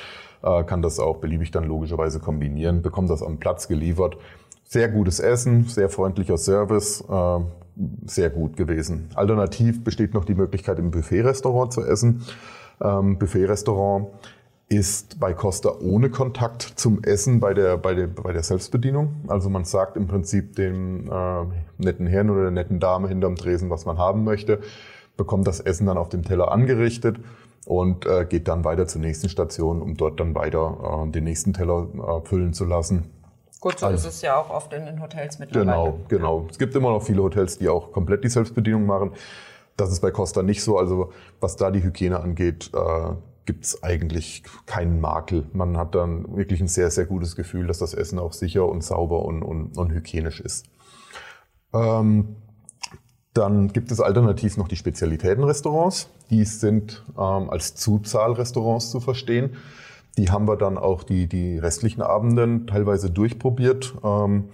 äh, 0.42 0.64
kann 0.64 0.82
das 0.82 1.00
auch 1.00 1.16
beliebig 1.16 1.50
dann 1.50 1.64
logischerweise 1.64 2.20
kombinieren, 2.20 2.82
bekommt 2.82 3.10
das 3.10 3.22
am 3.22 3.38
Platz 3.38 3.68
geliefert. 3.68 4.18
Sehr 4.64 4.88
gutes 4.88 5.18
Essen, 5.18 5.64
sehr 5.64 5.88
freundlicher 5.88 6.36
Service, 6.36 7.02
äh, 7.08 7.40
sehr 8.06 8.30
gut 8.30 8.56
gewesen. 8.56 9.08
Alternativ 9.14 9.82
besteht 9.82 10.12
noch 10.12 10.24
die 10.24 10.34
Möglichkeit, 10.34 10.78
im 10.78 10.90
Buffet-Restaurant 10.90 11.72
zu 11.72 11.82
essen. 11.82 12.24
Ähm, 12.80 13.18
Buffet-Restaurant 13.18 14.08
ist 14.68 15.18
bei 15.18 15.32
Costa 15.32 15.72
ohne 15.80 16.10
Kontakt 16.10 16.60
zum 16.76 17.02
Essen 17.02 17.40
bei 17.40 17.54
der, 17.54 17.78
bei 17.78 17.94
der, 17.94 18.06
bei 18.06 18.34
der 18.34 18.42
Selbstbedienung. 18.42 19.22
Also 19.28 19.48
man 19.48 19.64
sagt 19.64 19.96
im 19.96 20.06
Prinzip 20.06 20.56
dem 20.56 21.10
äh, 21.10 21.44
netten 21.78 22.06
Herrn 22.06 22.28
oder 22.28 22.42
der 22.42 22.50
netten 22.50 22.78
Dame 22.78 23.08
hinterm 23.08 23.36
Tresen, 23.36 23.70
was 23.70 23.86
man 23.86 23.96
haben 23.96 24.24
möchte 24.24 24.60
bekommt 25.18 25.46
das 25.46 25.60
Essen 25.60 25.86
dann 25.86 25.98
auf 25.98 26.08
dem 26.08 26.24
Teller 26.24 26.50
angerichtet 26.50 27.18
und 27.66 28.06
äh, 28.06 28.24
geht 28.24 28.48
dann 28.48 28.64
weiter 28.64 28.86
zur 28.86 29.02
nächsten 29.02 29.28
Station, 29.28 29.82
um 29.82 29.98
dort 29.98 30.18
dann 30.18 30.34
weiter 30.34 31.04
äh, 31.06 31.10
den 31.10 31.24
nächsten 31.24 31.52
Teller 31.52 31.86
äh, 31.94 32.26
füllen 32.26 32.54
zu 32.54 32.64
lassen. 32.64 33.10
Gut, 33.60 33.80
so 33.80 33.86
also, 33.86 34.08
ist 34.08 34.14
es 34.14 34.22
ja 34.22 34.40
auch 34.40 34.48
oft 34.48 34.72
in 34.72 34.86
den 34.86 35.02
Hotels 35.02 35.38
mittlerweile. 35.38 35.66
Genau, 35.66 36.00
genau. 36.08 36.46
Es 36.48 36.58
gibt 36.58 36.74
immer 36.76 36.90
noch 36.90 37.02
viele 37.02 37.22
Hotels, 37.22 37.58
die 37.58 37.68
auch 37.68 37.92
komplett 37.92 38.24
die 38.24 38.28
Selbstbedienung 38.28 38.86
machen. 38.86 39.10
Das 39.76 39.92
ist 39.92 40.00
bei 40.00 40.12
Costa 40.12 40.42
nicht 40.42 40.62
so. 40.62 40.78
Also 40.78 41.12
was 41.40 41.56
da 41.56 41.70
die 41.70 41.82
Hygiene 41.82 42.20
angeht, 42.20 42.70
äh, 42.72 43.10
gibt 43.44 43.64
es 43.64 43.82
eigentlich 43.82 44.44
keinen 44.66 45.00
Makel. 45.00 45.46
Man 45.52 45.76
hat 45.76 45.94
dann 45.94 46.36
wirklich 46.36 46.60
ein 46.60 46.68
sehr, 46.68 46.90
sehr 46.90 47.06
gutes 47.06 47.34
Gefühl, 47.34 47.66
dass 47.66 47.78
das 47.78 47.94
Essen 47.94 48.18
auch 48.20 48.32
sicher 48.32 48.68
und 48.68 48.84
sauber 48.84 49.24
und, 49.24 49.42
und, 49.42 49.76
und 49.76 49.90
hygienisch 49.90 50.40
ist. 50.40 50.66
Ähm, 51.72 52.36
dann 53.38 53.68
gibt 53.68 53.92
es 53.92 54.00
alternativ 54.00 54.56
noch 54.56 54.68
die 54.68 54.76
Spezialitätenrestaurants. 54.76 56.10
Die 56.30 56.44
sind 56.44 57.04
ähm, 57.16 57.48
als 57.50 57.76
Zuzahlrestaurants 57.76 58.90
zu 58.90 59.00
verstehen. 59.00 59.56
Die 60.16 60.30
haben 60.30 60.48
wir 60.48 60.56
dann 60.56 60.76
auch 60.76 61.04
die, 61.04 61.28
die 61.28 61.58
restlichen 61.58 62.02
Abenden 62.02 62.66
teilweise 62.66 63.10
durchprobiert. 63.10 63.94
Ähm, 64.02 64.48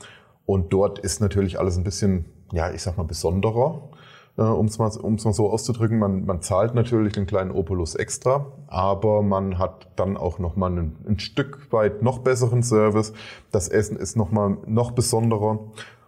und 0.44 0.72
dort 0.72 0.98
ist 0.98 1.20
natürlich 1.20 1.58
alles 1.58 1.78
ein 1.78 1.84
bisschen, 1.84 2.26
ja, 2.52 2.70
ich 2.70 2.82
sag 2.82 2.98
mal, 2.98 3.04
besonderer, 3.04 3.88
äh, 4.36 4.42
um 4.42 4.66
es 4.66 4.78
mal, 4.78 4.90
mal 5.02 5.32
so 5.32 5.50
auszudrücken. 5.50 5.98
Man, 5.98 6.26
man 6.26 6.42
zahlt 6.42 6.74
natürlich 6.74 7.14
den 7.14 7.26
kleinen 7.26 7.50
Opulus 7.50 7.94
extra, 7.94 8.44
aber 8.66 9.22
man 9.22 9.58
hat 9.58 9.88
dann 9.96 10.18
auch 10.18 10.38
nochmal 10.38 10.72
ein, 10.72 10.96
ein 11.08 11.18
Stück 11.18 11.72
weit 11.72 12.02
noch 12.02 12.18
besseren 12.18 12.62
Service. 12.62 13.14
Das 13.50 13.68
Essen 13.68 13.96
ist 13.96 14.16
nochmal 14.16 14.58
noch 14.66 14.90
besonderer. 14.90 15.60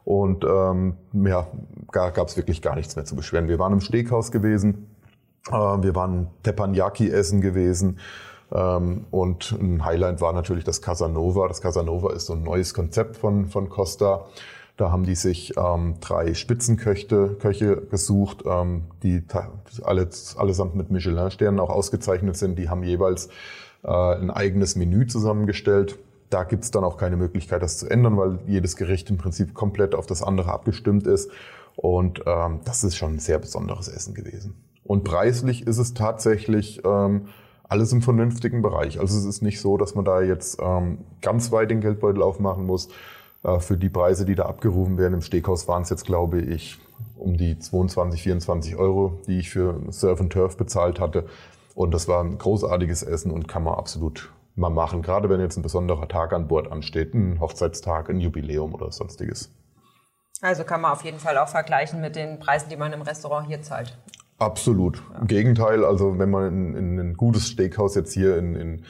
Und 0.07 0.45
ähm, 0.45 0.95
ja, 1.13 1.49
gab 1.91 2.29
es 2.29 2.37
wirklich 2.37 2.63
gar 2.63 2.77
nichts 2.77 2.95
mehr 2.95 3.05
zu 3.05 3.17
beschweren. 3.17 3.49
Wir 3.49 3.59
waren 3.59 3.73
im 3.73 3.81
Steakhaus 3.81 4.31
gewesen, 4.31 4.87
äh, 5.49 5.53
wir 5.53 5.97
waren 5.97 6.29
Teppanyaki 6.45 7.11
essen 7.11 7.41
gewesen. 7.41 7.99
Ähm, 8.53 9.07
und 9.11 9.51
ein 9.61 9.85
Highlight 9.85 10.21
war 10.21 10.33
natürlich 10.33 10.63
das 10.63 10.81
Casanova. 10.81 11.49
Das 11.49 11.61
Casanova 11.61 12.13
ist 12.13 12.27
so 12.27 12.35
ein 12.35 12.45
neues 12.45 12.73
Konzept 12.73 13.17
von, 13.17 13.47
von 13.47 13.69
Costa. 13.69 14.27
Da 14.77 14.93
haben 14.93 15.03
die 15.03 15.17
sich 15.17 15.55
ähm, 15.57 15.95
drei 16.01 16.35
Spitzenköche 16.35 17.31
Köche 17.41 17.83
gesucht, 17.91 18.45
ähm, 18.47 18.85
die 19.03 19.25
alle, 19.83 20.09
allesamt 20.37 20.77
mit 20.77 20.89
Michelin-Sternen 20.89 21.59
auch 21.59 21.71
ausgezeichnet 21.71 22.37
sind. 22.37 22.61
Die 22.61 22.69
haben 22.69 22.85
jeweils 22.85 23.29
äh, 23.83 23.91
ein 23.91 24.31
eigenes 24.31 24.77
Menü 24.77 25.09
zusammengestellt 25.09 25.99
da 26.31 26.45
gibt 26.45 26.65
es 26.65 26.71
dann 26.71 26.85
auch 26.85 26.97
keine 26.97 27.17
Möglichkeit, 27.17 27.63
das 27.63 27.79
zu 27.79 27.89
ändern, 27.89 28.17
weil 28.17 28.39
jedes 28.47 28.77
Gericht 28.77 29.11
im 29.11 29.19
Prinzip 29.19 29.55
komplett 29.55 29.95
auf 29.95 30.07
das 30.07 30.23
andere 30.23 30.53
abgestimmt 30.53 31.07
ist. 31.07 31.31
Und 31.77 32.23
ähm, 32.27 32.61
das 32.65 32.85
ist 32.85 32.97
schon 32.97 33.15
ein 33.15 33.19
sehr 33.19 33.39
besonderes 33.39 33.89
Essen 33.89 34.15
gewesen. 34.15 34.55
Und 34.83 35.05
preislich 35.05 35.67
ist 35.67 35.79
es 35.79 35.95
tatsächlich 35.95 36.83
ähm, 36.85 37.27
alles 37.69 37.93
im 37.93 38.03
vernünftigen 38.03 38.63
Bereich. 38.63 39.01
Also 39.01 39.19
es 39.19 39.25
ist 39.25 39.43
nicht 39.43 39.61
so, 39.61 39.77
dass 39.77 39.95
man 39.95 40.05
da 40.05 40.23
jetzt 40.23 40.59
ähm, 40.63 40.99
ganz 41.21 41.53
weit 41.53 41.71
den 41.71 41.81
Geldbeutel 41.81 42.23
aufmachen 42.23 42.65
muss. 42.67 42.89
Äh, 43.43 43.59
für 43.61 43.77
die 43.77 43.89
Preise, 43.89 44.25
die 44.25 44.35
da 44.35 44.47
abgerufen 44.47 44.99
werden 44.99 45.15
im 45.15 45.23
Steghaus, 45.23 45.69
waren 45.69 45.83
es 45.83 45.91
jetzt, 45.91 46.07
glaube 46.07 46.41
ich, 46.41 46.79
um 47.17 47.37
die 47.37 47.59
22, 47.59 48.23
24 48.23 48.77
Euro, 48.77 49.21
die 49.27 49.39
ich 49.39 49.51
für 49.51 49.81
Surf 49.91 50.21
and 50.21 50.33
Turf 50.33 50.57
bezahlt 50.57 51.01
hatte. 51.01 51.27
Und 51.75 51.93
das 51.93 52.09
war 52.09 52.23
ein 52.23 52.39
großartiges 52.39 53.03
Essen 53.03 53.31
und 53.31 53.49
kann 53.49 53.65
man 53.65 53.75
absolut 53.75 54.33
mal 54.57 54.71
machen, 54.71 55.03
gerade 55.03 55.29
wenn 55.29 55.41
jetzt 55.41 55.57
ein 55.57 55.63
besonderer 55.63 56.09
Tag 56.09 56.33
an 56.33 56.49
Bord 56.49 56.73
ansteht, 56.73 57.15
ein 57.15 57.41
Hochzeitstag, 57.41 58.09
ein 58.09 58.21
Jubiläum 58.21 58.75
oder 58.75 58.91
sonstiges. 58.91 59.51
Also 60.41 60.65
kann 60.65 60.81
man 60.81 60.93
auf 60.93 61.05
jeden 61.05 61.19
Fall 61.19 61.39
auch 61.39 61.49
vergleichen 61.49 62.01
mit 62.01 62.17
den 62.17 62.39
Preisen, 62.39 62.69
die 62.69 62.77
man 62.77 62.93
im 62.93 63.03
Restaurant 63.03 63.47
hier 63.47 63.63
zahlt. 63.63 63.97
Absolut. 64.39 65.03
Ja. 65.13 65.21
Im 65.21 65.27
Gegenteil, 65.27 65.85
also 65.85 66.19
wenn 66.19 66.31
man 66.31 66.47
in, 66.49 66.75
in 66.77 66.99
ein 66.99 67.15
gutes 67.15 67.49
Steakhouse 67.49 67.95
jetzt 67.95 68.13
hier 68.13 68.37
in, 68.37 68.55
in, 68.55 68.85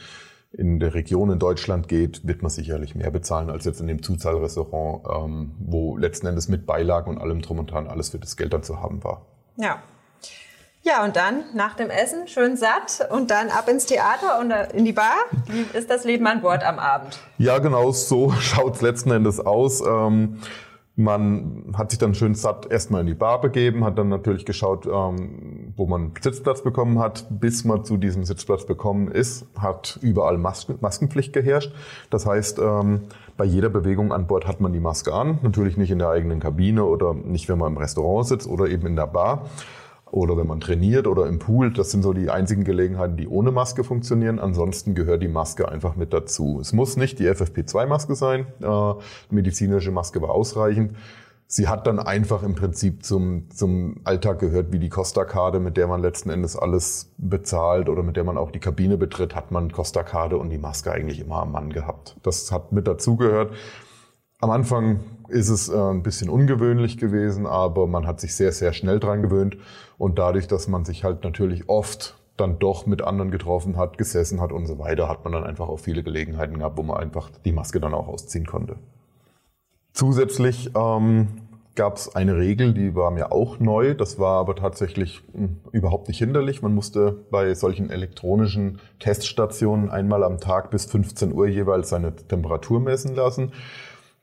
in 0.51 0.79
der 0.79 0.93
Region 0.93 1.29
in 1.29 1.39
Deutschland 1.39 1.87
geht, 1.87 2.27
wird 2.27 2.41
man 2.41 2.49
sicherlich 2.49 2.95
mehr 2.95 3.11
bezahlen 3.11 3.49
als 3.49 3.63
jetzt 3.63 3.79
in 3.79 3.87
dem 3.87 4.03
Zuzahlrestaurant, 4.03 5.05
ähm, 5.09 5.55
wo 5.59 5.97
letzten 5.97 6.27
Endes 6.27 6.49
mit 6.49 6.65
Beilagen 6.65 7.11
und 7.11 7.17
allem 7.17 7.41
drum 7.41 7.59
und 7.59 7.71
dran 7.71 7.87
alles 7.87 8.09
für 8.09 8.19
das 8.19 8.35
Geld 8.35 8.53
dann 8.53 8.63
zu 8.63 8.81
haben 8.81 9.03
war. 9.03 9.25
Ja, 9.55 9.81
ja, 10.83 11.03
und 11.03 11.15
dann 11.15 11.43
nach 11.53 11.75
dem 11.75 11.89
Essen 11.89 12.27
schön 12.27 12.55
satt 12.55 13.07
und 13.11 13.29
dann 13.29 13.49
ab 13.49 13.67
ins 13.67 13.85
Theater 13.85 14.39
und 14.39 14.51
in 14.73 14.85
die 14.85 14.93
Bar. 14.93 15.15
Wie 15.47 15.65
ist 15.77 15.89
das 15.89 16.05
Leben 16.05 16.25
an 16.27 16.41
Bord 16.41 16.63
am 16.63 16.79
Abend? 16.79 17.19
Ja, 17.37 17.59
genau 17.59 17.91
so 17.91 18.31
schaut's 18.39 18.81
letzten 18.81 19.11
Endes 19.11 19.39
aus. 19.39 19.81
Ähm, 19.85 20.37
man 20.95 21.75
hat 21.77 21.91
sich 21.91 21.99
dann 21.99 22.15
schön 22.15 22.33
satt 22.33 22.71
erstmal 22.71 23.01
in 23.01 23.07
die 23.07 23.13
Bar 23.13 23.39
begeben, 23.39 23.83
hat 23.85 23.99
dann 23.99 24.09
natürlich 24.09 24.45
geschaut, 24.45 24.87
ähm, 24.87 25.73
wo 25.75 25.85
man 25.85 26.11
Sitzplatz 26.19 26.63
bekommen 26.63 26.97
hat. 26.97 27.25
Bis 27.29 27.65
man 27.65 27.83
zu 27.83 27.97
diesem 27.97 28.23
Sitzplatz 28.23 28.65
bekommen 28.65 29.07
ist, 29.11 29.45
hat 29.59 29.99
überall 30.01 30.39
Masken, 30.39 30.77
Maskenpflicht 30.81 31.33
geherrscht. 31.33 31.71
Das 32.09 32.25
heißt, 32.25 32.57
ähm, 32.59 33.01
bei 33.35 33.45
jeder 33.45 33.69
Bewegung 33.69 34.11
an 34.11 34.25
Bord 34.25 34.47
hat 34.47 34.59
man 34.59 34.73
die 34.73 34.79
Maske 34.79 35.13
an. 35.13 35.37
Natürlich 35.43 35.77
nicht 35.77 35.91
in 35.91 35.99
der 35.99 36.09
eigenen 36.09 36.39
Kabine 36.39 36.85
oder 36.85 37.13
nicht, 37.13 37.47
wenn 37.47 37.59
man 37.59 37.73
im 37.73 37.77
Restaurant 37.77 38.27
sitzt 38.27 38.47
oder 38.47 38.67
eben 38.67 38.87
in 38.87 38.95
der 38.95 39.07
Bar 39.07 39.45
oder 40.11 40.37
wenn 40.37 40.47
man 40.47 40.59
trainiert 40.59 41.07
oder 41.07 41.27
im 41.27 41.39
Pool. 41.39 41.71
Das 41.71 41.91
sind 41.91 42.03
so 42.03 42.13
die 42.13 42.29
einzigen 42.29 42.63
Gelegenheiten, 42.63 43.17
die 43.17 43.27
ohne 43.27 43.51
Maske 43.51 43.83
funktionieren. 43.83 44.39
Ansonsten 44.39 44.95
gehört 44.95 45.21
die 45.21 45.27
Maske 45.27 45.69
einfach 45.69 45.95
mit 45.95 46.13
dazu. 46.13 46.59
Es 46.61 46.73
muss 46.73 46.97
nicht 46.97 47.19
die 47.19 47.29
FFP2-Maske 47.29 48.15
sein. 48.15 48.47
Äh, 48.61 48.93
medizinische 49.29 49.91
Maske 49.91 50.21
war 50.21 50.31
ausreichend. 50.31 50.93
Sie 51.49 51.69
hat 51.69 51.87
dann 51.87 51.99
einfach 51.99 52.43
im 52.43 52.55
Prinzip 52.55 53.05
zum, 53.05 53.49
zum 53.51 54.01
Alltag 54.03 54.39
gehört, 54.39 54.73
wie 54.73 54.79
die 54.79 54.89
Costa-Karte, 54.89 55.61
mit 55.61 55.77
der 55.77 55.87
man 55.87 56.01
letzten 56.01 56.29
Endes 56.29 56.57
alles 56.57 57.13
bezahlt 57.17 57.87
oder 57.87 58.03
mit 58.03 58.17
der 58.17 58.25
man 58.25 58.37
auch 58.37 58.51
die 58.51 58.59
Kabine 58.59 58.97
betritt, 58.97 59.33
hat 59.33 59.49
man 59.49 59.71
Costa-Karte 59.71 60.37
und 60.37 60.49
die 60.49 60.57
Maske 60.57 60.91
eigentlich 60.91 61.21
immer 61.21 61.37
am 61.37 61.53
Mann 61.53 61.71
gehabt. 61.71 62.17
Das 62.21 62.51
hat 62.51 62.73
mit 62.73 62.85
dazugehört. 62.85 63.53
Am 64.41 64.49
Anfang 64.49 64.99
ist 65.29 65.47
es 65.47 65.69
äh, 65.69 65.75
ein 65.75 66.03
bisschen 66.03 66.29
ungewöhnlich 66.29 66.97
gewesen, 66.97 67.47
aber 67.47 67.87
man 67.87 68.05
hat 68.05 68.19
sich 68.19 68.35
sehr, 68.35 68.51
sehr 68.51 68.73
schnell 68.73 68.99
dran 68.99 69.21
gewöhnt. 69.21 69.57
Und 69.97 70.19
dadurch, 70.19 70.47
dass 70.47 70.67
man 70.67 70.85
sich 70.85 71.03
halt 71.03 71.23
natürlich 71.23 71.69
oft 71.69 72.17
dann 72.37 72.59
doch 72.59 72.85
mit 72.85 73.01
anderen 73.01 73.31
getroffen 73.31 73.77
hat, 73.77 73.97
gesessen 73.97 74.41
hat 74.41 74.51
und 74.51 74.67
so 74.67 74.77
weiter, 74.77 75.09
hat 75.09 75.23
man 75.23 75.33
dann 75.33 75.43
einfach 75.43 75.67
auch 75.67 75.79
viele 75.79 76.03
Gelegenheiten 76.03 76.59
gehabt, 76.59 76.77
wo 76.77 76.83
man 76.83 76.97
einfach 76.97 77.31
die 77.45 77.51
Maske 77.51 77.79
dann 77.79 77.93
auch 77.93 78.07
ausziehen 78.07 78.45
konnte. 78.45 78.77
Zusätzlich 79.93 80.69
ähm, 80.75 81.29
gab 81.73 81.95
es 81.95 82.15
eine 82.15 82.35
Regel, 82.37 82.73
die 82.73 82.93
war 82.95 83.09
mir 83.09 83.31
auch 83.31 83.59
neu. 83.59 83.95
Das 83.95 84.19
war 84.19 84.39
aber 84.39 84.55
tatsächlich 84.55 85.23
mh, 85.33 85.39
hm, 85.39 85.57
überhaupt 85.71 86.09
nicht 86.09 86.17
hinderlich. 86.17 86.61
Man 86.61 86.75
musste 86.75 87.25
bei 87.31 87.53
solchen 87.55 87.89
elektronischen 87.89 88.79
Teststationen 88.99 89.89
einmal 89.89 90.23
am 90.23 90.39
Tag 90.39 90.69
bis 90.69 90.85
15 90.85 91.33
Uhr 91.33 91.47
jeweils 91.47 91.89
seine 91.89 92.15
Temperatur 92.15 92.79
messen 92.81 93.15
lassen. 93.15 93.53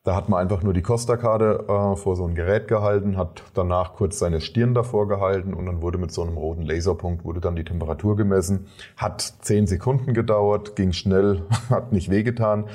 Da 0.05 0.15
hat 0.15 0.29
man 0.29 0.39
einfach 0.39 0.63
nur 0.63 0.75
die 0.75 0.83
Costa-Karte 0.83 1.65
äh, 1.67 1.97
vor 1.97 2.15
so 2.15 2.27
ein 2.27 2.35
Gerät 2.35 2.69
gehalten, 2.69 3.17
hat 3.17 3.43
danach 3.55 3.95
kurz 3.95 4.19
seine 4.19 4.43
Stirn 4.43 4.75
davor 4.75 5.09
gehalten 5.09 5.55
und 5.55 5.65
dann 5.65 5.81
wurde 5.81 5.97
mit 5.97 6.13
so 6.13 6.21
einem 6.21 6.37
roten 6.37 6.61
Laserpunkt 6.61 7.25
wurde 7.25 7.41
dann 7.41 7.57
die 7.57 7.65
Temperatur 7.65 8.15
gemessen. 8.15 8.67
Hat 8.99 9.23
zehn 9.41 9.67
Sekunden 9.67 10.13
gedauert, 10.13 10.77
ging 10.77 10.93
schnell, 10.93 11.47
hat 11.71 11.93
nicht 11.93 12.11
wehgetan 12.11 12.67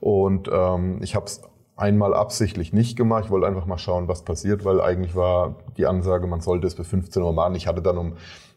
und 0.00 0.48
ähm, 0.50 1.00
ich 1.02 1.14
habe 1.14 1.26
es 1.26 1.42
einmal 1.76 2.14
absichtlich 2.14 2.72
nicht 2.72 2.96
gemacht. 2.96 3.26
Ich 3.26 3.30
wollte 3.30 3.46
einfach 3.46 3.66
mal 3.66 3.76
schauen, 3.76 4.08
was 4.08 4.22
passiert, 4.22 4.64
weil 4.64 4.80
eigentlich 4.80 5.14
war 5.14 5.56
die 5.76 5.86
Ansage, 5.86 6.26
man 6.26 6.40
sollte 6.40 6.66
es 6.66 6.74
bis 6.74 6.88
15 6.88 7.22
Uhr 7.22 7.34
machen. 7.34 7.54
Ich 7.54 7.66
hatte 7.66 7.82
dann 7.82 7.98
um 7.98 8.14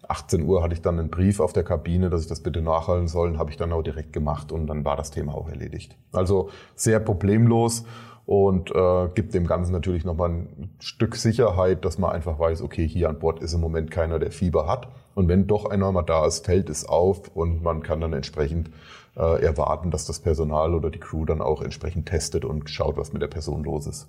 18 0.07 0.43
Uhr 0.43 0.63
hatte 0.63 0.73
ich 0.73 0.81
dann 0.81 0.99
einen 0.99 1.09
Brief 1.09 1.39
auf 1.39 1.53
der 1.53 1.63
Kabine, 1.63 2.09
dass 2.09 2.21
ich 2.21 2.27
das 2.27 2.41
bitte 2.41 2.61
nachhalten 2.61 3.07
soll, 3.07 3.37
habe 3.37 3.49
ich 3.49 3.57
dann 3.57 3.71
auch 3.71 3.81
direkt 3.81 4.13
gemacht 4.13 4.51
und 4.51 4.67
dann 4.67 4.83
war 4.83 4.97
das 4.97 5.11
Thema 5.11 5.33
auch 5.33 5.47
erledigt. 5.47 5.95
Also 6.11 6.49
sehr 6.75 6.99
problemlos 6.99 7.85
und 8.31 8.73
äh, 8.73 9.09
gibt 9.13 9.33
dem 9.33 9.45
Ganzen 9.45 9.73
natürlich 9.73 10.05
nochmal 10.05 10.29
ein 10.29 10.69
Stück 10.79 11.17
Sicherheit, 11.17 11.83
dass 11.83 11.97
man 11.97 12.11
einfach 12.11 12.39
weiß, 12.39 12.61
okay, 12.61 12.87
hier 12.87 13.09
an 13.09 13.19
Bord 13.19 13.43
ist 13.43 13.53
im 13.53 13.59
Moment 13.59 13.91
keiner, 13.91 14.19
der 14.19 14.31
Fieber 14.31 14.67
hat. 14.69 14.87
Und 15.15 15.27
wenn 15.27 15.47
doch 15.47 15.65
einer 15.65 15.91
mal 15.91 16.03
da 16.03 16.25
ist, 16.25 16.45
fällt 16.45 16.69
es 16.69 16.87
auf 16.87 17.27
und 17.35 17.61
man 17.61 17.83
kann 17.83 17.99
dann 17.99 18.13
entsprechend 18.13 18.69
äh, 19.17 19.43
erwarten, 19.43 19.91
dass 19.91 20.05
das 20.05 20.21
Personal 20.21 20.73
oder 20.73 20.89
die 20.89 20.99
Crew 20.99 21.25
dann 21.25 21.41
auch 21.41 21.61
entsprechend 21.61 22.07
testet 22.07 22.45
und 22.45 22.69
schaut, 22.69 22.95
was 22.95 23.11
mit 23.11 23.21
der 23.21 23.27
Person 23.27 23.65
los 23.65 23.85
ist. 23.85 24.07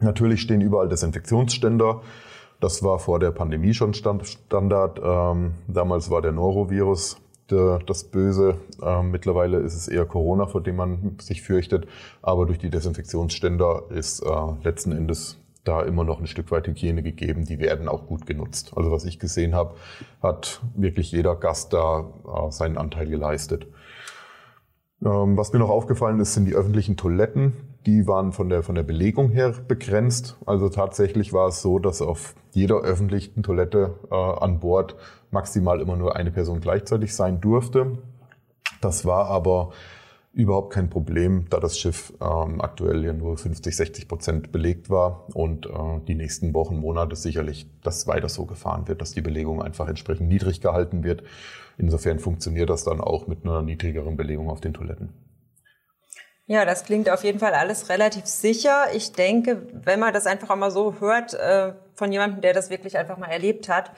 Natürlich 0.00 0.42
stehen 0.42 0.60
überall 0.60 0.90
Desinfektionsständer. 0.90 2.02
Das 2.60 2.82
war 2.82 2.98
vor 2.98 3.20
der 3.20 3.30
Pandemie 3.30 3.72
schon 3.72 3.94
Standard. 3.94 5.00
Ähm, 5.02 5.54
damals 5.66 6.10
war 6.10 6.20
der 6.20 6.32
Norovirus 6.32 7.16
der, 7.50 7.80
das 7.86 8.04
Böse. 8.04 8.56
Ähm, 8.82 9.10
mittlerweile 9.10 9.58
ist 9.58 9.74
es 9.74 9.88
eher 9.88 10.04
Corona, 10.04 10.46
vor 10.46 10.62
dem 10.62 10.76
man 10.76 11.16
sich 11.20 11.42
fürchtet. 11.42 11.86
Aber 12.22 12.46
durch 12.46 12.58
die 12.58 12.70
Desinfektionsständer 12.70 13.84
ist 13.90 14.20
äh, 14.20 14.30
letzten 14.62 14.92
Endes 14.92 15.38
da 15.64 15.82
immer 15.82 16.04
noch 16.04 16.20
ein 16.20 16.26
Stück 16.26 16.50
weit 16.50 16.66
Hygiene 16.66 17.02
gegeben. 17.02 17.44
Die 17.44 17.58
werden 17.58 17.88
auch 17.88 18.06
gut 18.06 18.26
genutzt. 18.26 18.72
Also 18.74 18.90
was 18.90 19.04
ich 19.04 19.18
gesehen 19.18 19.54
habe, 19.54 19.74
hat 20.22 20.60
wirklich 20.74 21.12
jeder 21.12 21.36
Gast 21.36 21.72
da 21.72 22.10
äh, 22.26 22.50
seinen 22.50 22.78
Anteil 22.78 23.06
geleistet. 23.06 23.66
Ähm, 25.04 25.36
was 25.36 25.52
mir 25.52 25.58
noch 25.58 25.68
aufgefallen 25.68 26.20
ist, 26.20 26.34
sind 26.34 26.46
die 26.46 26.54
öffentlichen 26.54 26.96
Toiletten. 26.96 27.52
Die 27.88 28.06
waren 28.06 28.32
von 28.32 28.50
der, 28.50 28.62
von 28.62 28.74
der 28.74 28.82
Belegung 28.82 29.30
her 29.30 29.54
begrenzt. 29.66 30.36
Also 30.44 30.68
tatsächlich 30.68 31.32
war 31.32 31.48
es 31.48 31.62
so, 31.62 31.78
dass 31.78 32.02
auf 32.02 32.34
jeder 32.52 32.82
öffentlichen 32.82 33.42
Toilette 33.42 33.94
äh, 34.10 34.14
an 34.14 34.60
Bord 34.60 34.94
maximal 35.30 35.80
immer 35.80 35.96
nur 35.96 36.14
eine 36.14 36.30
Person 36.30 36.60
gleichzeitig 36.60 37.14
sein 37.14 37.40
durfte. 37.40 37.96
Das 38.82 39.06
war 39.06 39.28
aber 39.28 39.70
überhaupt 40.34 40.74
kein 40.74 40.90
Problem, 40.90 41.46
da 41.48 41.60
das 41.60 41.78
Schiff 41.78 42.12
ähm, 42.20 42.60
aktuell 42.60 43.06
ja 43.06 43.14
nur 43.14 43.38
50, 43.38 43.74
60 43.74 44.06
Prozent 44.06 44.52
belegt 44.52 44.90
war 44.90 45.24
und 45.34 45.64
äh, 45.64 45.70
die 46.06 46.14
nächsten 46.14 46.52
Wochen, 46.52 46.76
Monate 46.76 47.16
sicherlich 47.16 47.70
das 47.82 48.06
weiter 48.06 48.28
so 48.28 48.44
gefahren 48.44 48.86
wird, 48.86 49.00
dass 49.00 49.14
die 49.14 49.22
Belegung 49.22 49.62
einfach 49.62 49.88
entsprechend 49.88 50.28
niedrig 50.28 50.60
gehalten 50.60 51.04
wird. 51.04 51.22
insofern 51.78 52.18
funktioniert 52.18 52.68
das 52.68 52.84
dann 52.84 53.00
auch 53.00 53.28
mit 53.28 53.46
einer 53.46 53.62
niedrigeren 53.62 54.18
Belegung 54.18 54.50
auf 54.50 54.60
den 54.60 54.74
Toiletten. 54.74 55.08
Ja, 56.48 56.64
das 56.64 56.84
klingt 56.84 57.10
auf 57.10 57.24
jeden 57.24 57.38
Fall 57.38 57.52
alles 57.52 57.90
relativ 57.90 58.24
sicher. 58.24 58.86
Ich 58.94 59.12
denke, 59.12 59.62
wenn 59.84 60.00
man 60.00 60.14
das 60.14 60.26
einfach 60.26 60.48
auch 60.48 60.56
mal 60.56 60.70
so 60.70 60.98
hört 60.98 61.34
äh, 61.34 61.74
von 61.94 62.10
jemandem, 62.10 62.40
der 62.40 62.54
das 62.54 62.70
wirklich 62.70 62.96
einfach 62.96 63.18
mal 63.18 63.28
erlebt 63.28 63.68
hat, 63.68 63.92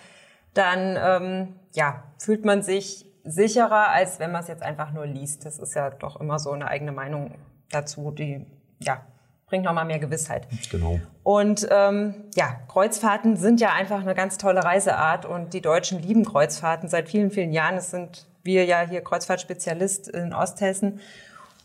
dann 0.52 0.98
ähm, 1.00 1.54
ja, 1.72 2.02
fühlt 2.18 2.44
man 2.44 2.62
sich 2.62 3.06
sicherer, 3.22 3.90
als 3.90 4.18
wenn 4.18 4.32
man 4.32 4.42
es 4.42 4.48
jetzt 4.48 4.64
einfach 4.64 4.90
nur 4.90 5.06
liest. 5.06 5.46
Das 5.46 5.60
ist 5.60 5.74
ja 5.74 5.90
doch 5.90 6.20
immer 6.20 6.40
so 6.40 6.50
eine 6.50 6.66
eigene 6.66 6.90
Meinung 6.90 7.36
dazu, 7.70 8.10
die 8.10 8.44
ja 8.80 9.00
bringt 9.46 9.64
nochmal 9.64 9.84
mehr 9.84 10.00
Gewissheit. 10.00 10.48
Genau. 10.72 10.98
Und 11.22 11.68
ähm, 11.70 12.14
ja, 12.34 12.56
Kreuzfahrten 12.68 13.36
sind 13.36 13.60
ja 13.60 13.72
einfach 13.72 14.00
eine 14.00 14.14
ganz 14.14 14.38
tolle 14.38 14.64
Reiseart 14.64 15.24
und 15.24 15.54
die 15.54 15.60
Deutschen 15.60 16.00
lieben 16.00 16.24
Kreuzfahrten 16.24 16.88
seit 16.88 17.08
vielen, 17.08 17.30
vielen 17.30 17.52
Jahren. 17.52 17.76
Es 17.76 17.90
sind 17.90 18.26
wir 18.42 18.64
ja 18.64 18.80
hier 18.80 19.02
Kreuzfahrtspezialist 19.02 20.08
in 20.08 20.32
Osthessen 20.32 21.00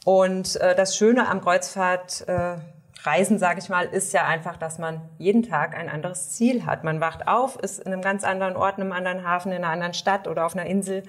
und 0.06 0.56
äh, 0.62 0.76
das 0.76 0.96
Schöne 0.96 1.28
am 1.28 1.42
Kreuzfahrtreisen, 1.42 3.36
äh, 3.36 3.40
sage 3.40 3.60
ich 3.60 3.70
mal, 3.70 3.88
ist 3.88 4.14
ja 4.14 4.26
einfach, 4.26 4.56
dass 4.56 4.78
man 4.78 5.02
jeden 5.18 5.42
Tag 5.42 5.76
ein 5.76 5.90
anderes 5.90 6.30
Ziel 6.30 6.68
hat. 6.68 6.84
Man 6.84 7.02
wacht 7.02 7.28
auf, 7.28 7.58
ist 7.58 7.80
in 7.80 7.92
einem 7.92 8.04
ganz 8.04 8.24
anderen 8.24 8.56
Ort, 8.56 8.78
in 8.78 8.84
einem 8.84 8.92
anderen 8.92 9.28
Hafen, 9.28 9.52
in 9.52 9.64
einer 9.64 9.74
anderen 9.74 9.96
Stadt 9.96 10.28
oder 10.28 10.46
auf 10.46 10.56
einer 10.56 10.68
Insel 10.68 11.02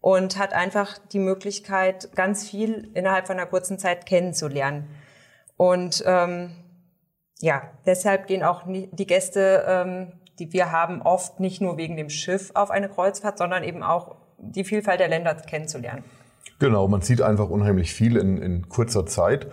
und 0.00 0.36
hat 0.36 0.52
einfach 0.52 0.98
die 1.12 1.20
Möglichkeit, 1.20 2.10
ganz 2.16 2.50
viel 2.50 2.90
innerhalb 2.94 3.28
von 3.28 3.38
einer 3.38 3.46
kurzen 3.46 3.78
Zeit 3.78 4.04
kennenzulernen. 4.04 4.90
Und 5.56 6.02
ähm, 6.04 6.50
ja, 7.38 7.70
deshalb 7.86 8.26
gehen 8.26 8.42
auch 8.42 8.64
die 8.66 9.06
Gäste, 9.06 9.64
ähm, 9.68 10.12
die 10.40 10.52
wir 10.52 10.72
haben, 10.72 11.02
oft 11.02 11.38
nicht 11.38 11.60
nur 11.60 11.76
wegen 11.76 11.96
dem 11.96 12.10
Schiff 12.10 12.50
auf 12.54 12.72
eine 12.72 12.88
Kreuzfahrt, 12.88 13.38
sondern 13.38 13.62
eben 13.62 13.84
auch 13.84 14.16
die 14.38 14.64
Vielfalt 14.64 14.98
der 14.98 15.08
Länder 15.08 15.36
kennenzulernen. 15.36 16.02
Genau, 16.58 16.88
man 16.88 17.02
sieht 17.02 17.20
einfach 17.20 17.50
unheimlich 17.50 17.92
viel 17.92 18.16
in, 18.16 18.38
in 18.38 18.68
kurzer 18.68 19.06
Zeit. 19.06 19.48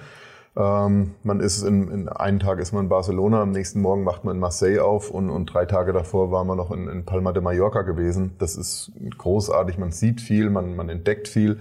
Ähm, 0.56 1.16
man 1.24 1.40
ist 1.40 1.64
in, 1.64 1.88
in 1.90 2.10
einen 2.10 2.40
Tag 2.40 2.60
ist 2.60 2.74
man 2.74 2.84
in 2.86 2.90
Barcelona, 2.90 3.42
am 3.42 3.52
nächsten 3.52 3.80
Morgen 3.80 4.04
macht 4.04 4.26
man 4.26 4.36
in 4.36 4.42
Marseille 4.42 4.84
auf 4.84 5.10
und, 5.10 5.30
und 5.30 5.46
drei 5.46 5.66
Tage 5.66 5.94
davor 5.94 6.32
war 6.32 6.44
man 6.44 6.58
noch 6.58 6.72
in, 6.72 6.88
in 6.88 7.06
Palma 7.06 7.32
de 7.32 7.42
Mallorca 7.42 7.84
gewesen. 7.84 8.36
Das 8.38 8.58
ist 8.58 8.92
großartig, 9.18 9.78
man 9.78 9.92
sieht 9.92 10.20
viel, 10.20 10.50
man, 10.50 10.76
man 10.76 10.90
entdeckt 10.90 11.30
viel 11.30 11.60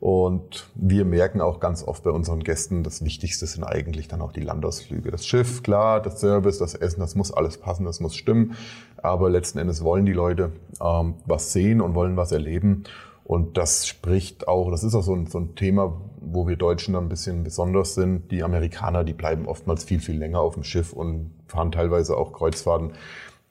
und 0.00 0.70
wir 0.74 1.04
merken 1.04 1.42
auch 1.42 1.60
ganz 1.60 1.84
oft 1.84 2.02
bei 2.02 2.10
unseren 2.10 2.42
Gästen, 2.42 2.82
das 2.82 3.04
Wichtigste 3.04 3.46
sind 3.46 3.64
eigentlich 3.64 4.08
dann 4.08 4.22
auch 4.22 4.32
die 4.32 4.40
Landausflüge. 4.40 5.10
Das 5.10 5.26
Schiff, 5.26 5.62
klar, 5.62 6.00
das 6.00 6.20
Service, 6.20 6.56
das 6.56 6.74
Essen, 6.74 7.00
das 7.00 7.14
muss 7.14 7.30
alles 7.30 7.58
passen, 7.58 7.84
das 7.84 8.00
muss 8.00 8.16
stimmen. 8.16 8.56
Aber 9.02 9.28
letzten 9.28 9.58
Endes 9.58 9.84
wollen 9.84 10.06
die 10.06 10.14
Leute 10.14 10.52
ähm, 10.82 11.16
was 11.26 11.52
sehen 11.52 11.82
und 11.82 11.94
wollen 11.94 12.16
was 12.16 12.32
erleben. 12.32 12.84
Und 13.30 13.56
das 13.58 13.86
spricht 13.86 14.48
auch, 14.48 14.72
das 14.72 14.82
ist 14.82 14.96
auch 14.96 15.04
so 15.04 15.14
ein, 15.14 15.28
so 15.28 15.38
ein 15.38 15.54
Thema, 15.54 16.00
wo 16.20 16.48
wir 16.48 16.56
Deutschen 16.56 16.96
ein 16.96 17.08
bisschen 17.08 17.44
besonders 17.44 17.94
sind. 17.94 18.32
Die 18.32 18.42
Amerikaner, 18.42 19.04
die 19.04 19.12
bleiben 19.12 19.46
oftmals 19.46 19.84
viel, 19.84 20.00
viel 20.00 20.18
länger 20.18 20.40
auf 20.40 20.54
dem 20.54 20.64
Schiff 20.64 20.92
und 20.92 21.30
fahren 21.46 21.70
teilweise 21.70 22.16
auch 22.16 22.32
Kreuzfahrten, 22.32 22.94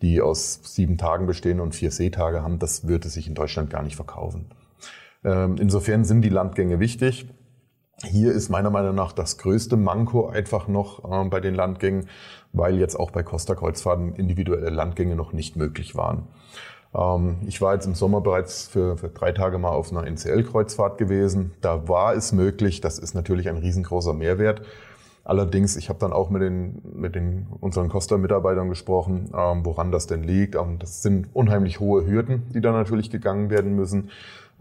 die 0.02 0.20
aus 0.20 0.60
sieben 0.64 0.98
Tagen 0.98 1.28
bestehen 1.28 1.62
und 1.62 1.76
vier 1.76 1.92
Seetage 1.92 2.42
haben. 2.42 2.60
Das 2.60 2.90
würde 2.90 3.08
sich 3.08 3.30
in 3.30 3.36
Deutschland 3.36 3.70
gar 3.70 3.82
nicht 3.82 3.96
verkaufen. 3.96 4.48
Ähm, 5.24 5.56
insofern 5.58 6.04
sind 6.04 6.24
die 6.24 6.30
Landgänge 6.30 6.82
wichtig. 6.82 7.30
Hier 8.04 8.34
ist 8.34 8.50
meiner 8.50 8.72
Meinung 8.72 8.96
nach 8.96 9.14
das 9.14 9.38
größte 9.38 9.78
Manko 9.78 10.28
einfach 10.28 10.68
noch 10.68 11.10
äh, 11.10 11.30
bei 11.30 11.40
den 11.40 11.56
Landgängen, 11.56 12.10
weil 12.52 12.80
jetzt 12.80 13.00
auch 13.00 13.12
bei 13.12 13.24
Costa 13.24 13.56
Kreuzfahrten 13.56 14.16
individuelle 14.16 14.72
Landgänge 14.72 15.16
noch 15.16 15.32
nicht 15.32 15.56
möglich 15.56 15.96
waren. 15.96 16.28
Ähm, 16.94 17.38
ich 17.46 17.62
war 17.62 17.74
jetzt 17.74 17.86
im 17.86 17.96
Sommer 17.96 18.22
bereits 18.22 18.68
für, 18.68 18.98
für 18.98 19.10
drei 19.10 19.32
Tage 19.32 19.58
mal 19.58 19.70
auf 19.70 19.92
einer 19.92 20.06
NCL-Kreuzfahrt 20.06 20.98
gewesen. 20.98 21.52
Da 21.62 21.88
war 21.88 22.14
es 22.14 22.32
möglich. 22.32 22.82
Das 22.82 23.00
ist 23.00 23.14
natürlich 23.14 23.50
ein 23.50 23.58
riesengroßer 23.58 24.14
Mehrwert. 24.14 24.62
Allerdings, 25.24 25.76
ich 25.76 25.90
habe 25.90 26.00
dann 26.00 26.12
auch 26.12 26.32
mit 26.32 26.42
den, 26.42 26.82
mit 26.96 27.14
den 27.14 27.48
unseren 27.60 27.90
Costa-Mitarbeitern 27.90 28.70
gesprochen, 28.70 29.30
ähm, 29.36 29.64
woran 29.64 29.92
das 29.92 30.08
denn 30.08 30.24
liegt. 30.24 30.56
Ähm, 30.56 30.80
das 30.80 31.04
sind 31.04 31.30
unheimlich 31.34 31.80
hohe 31.80 32.06
Hürden, 32.06 32.48
die 32.54 32.62
da 32.62 32.72
natürlich 32.72 33.10
gegangen 33.10 33.50
werden 33.50 33.76
müssen. 33.76 34.10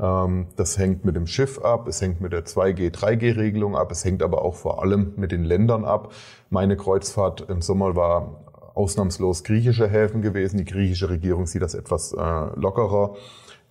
Das 0.00 0.78
hängt 0.78 1.04
mit 1.04 1.16
dem 1.16 1.26
Schiff 1.26 1.58
ab, 1.58 1.88
es 1.88 2.00
hängt 2.00 2.20
mit 2.20 2.32
der 2.32 2.44
2G, 2.44 2.92
3G-Regelung 2.92 3.74
ab, 3.74 3.90
es 3.90 4.04
hängt 4.04 4.22
aber 4.22 4.42
auch 4.42 4.54
vor 4.54 4.80
allem 4.80 5.14
mit 5.16 5.32
den 5.32 5.42
Ländern 5.42 5.84
ab. 5.84 6.12
Meine 6.50 6.76
Kreuzfahrt 6.76 7.50
im 7.50 7.62
Sommer 7.62 7.96
war 7.96 8.47
ausnahmslos 8.78 9.42
griechische 9.42 9.88
Häfen 9.88 10.22
gewesen. 10.22 10.56
Die 10.56 10.64
griechische 10.64 11.10
Regierung 11.10 11.46
sieht 11.46 11.62
das 11.62 11.74
etwas 11.74 12.12
äh, 12.12 12.16
lockerer. 12.16 13.16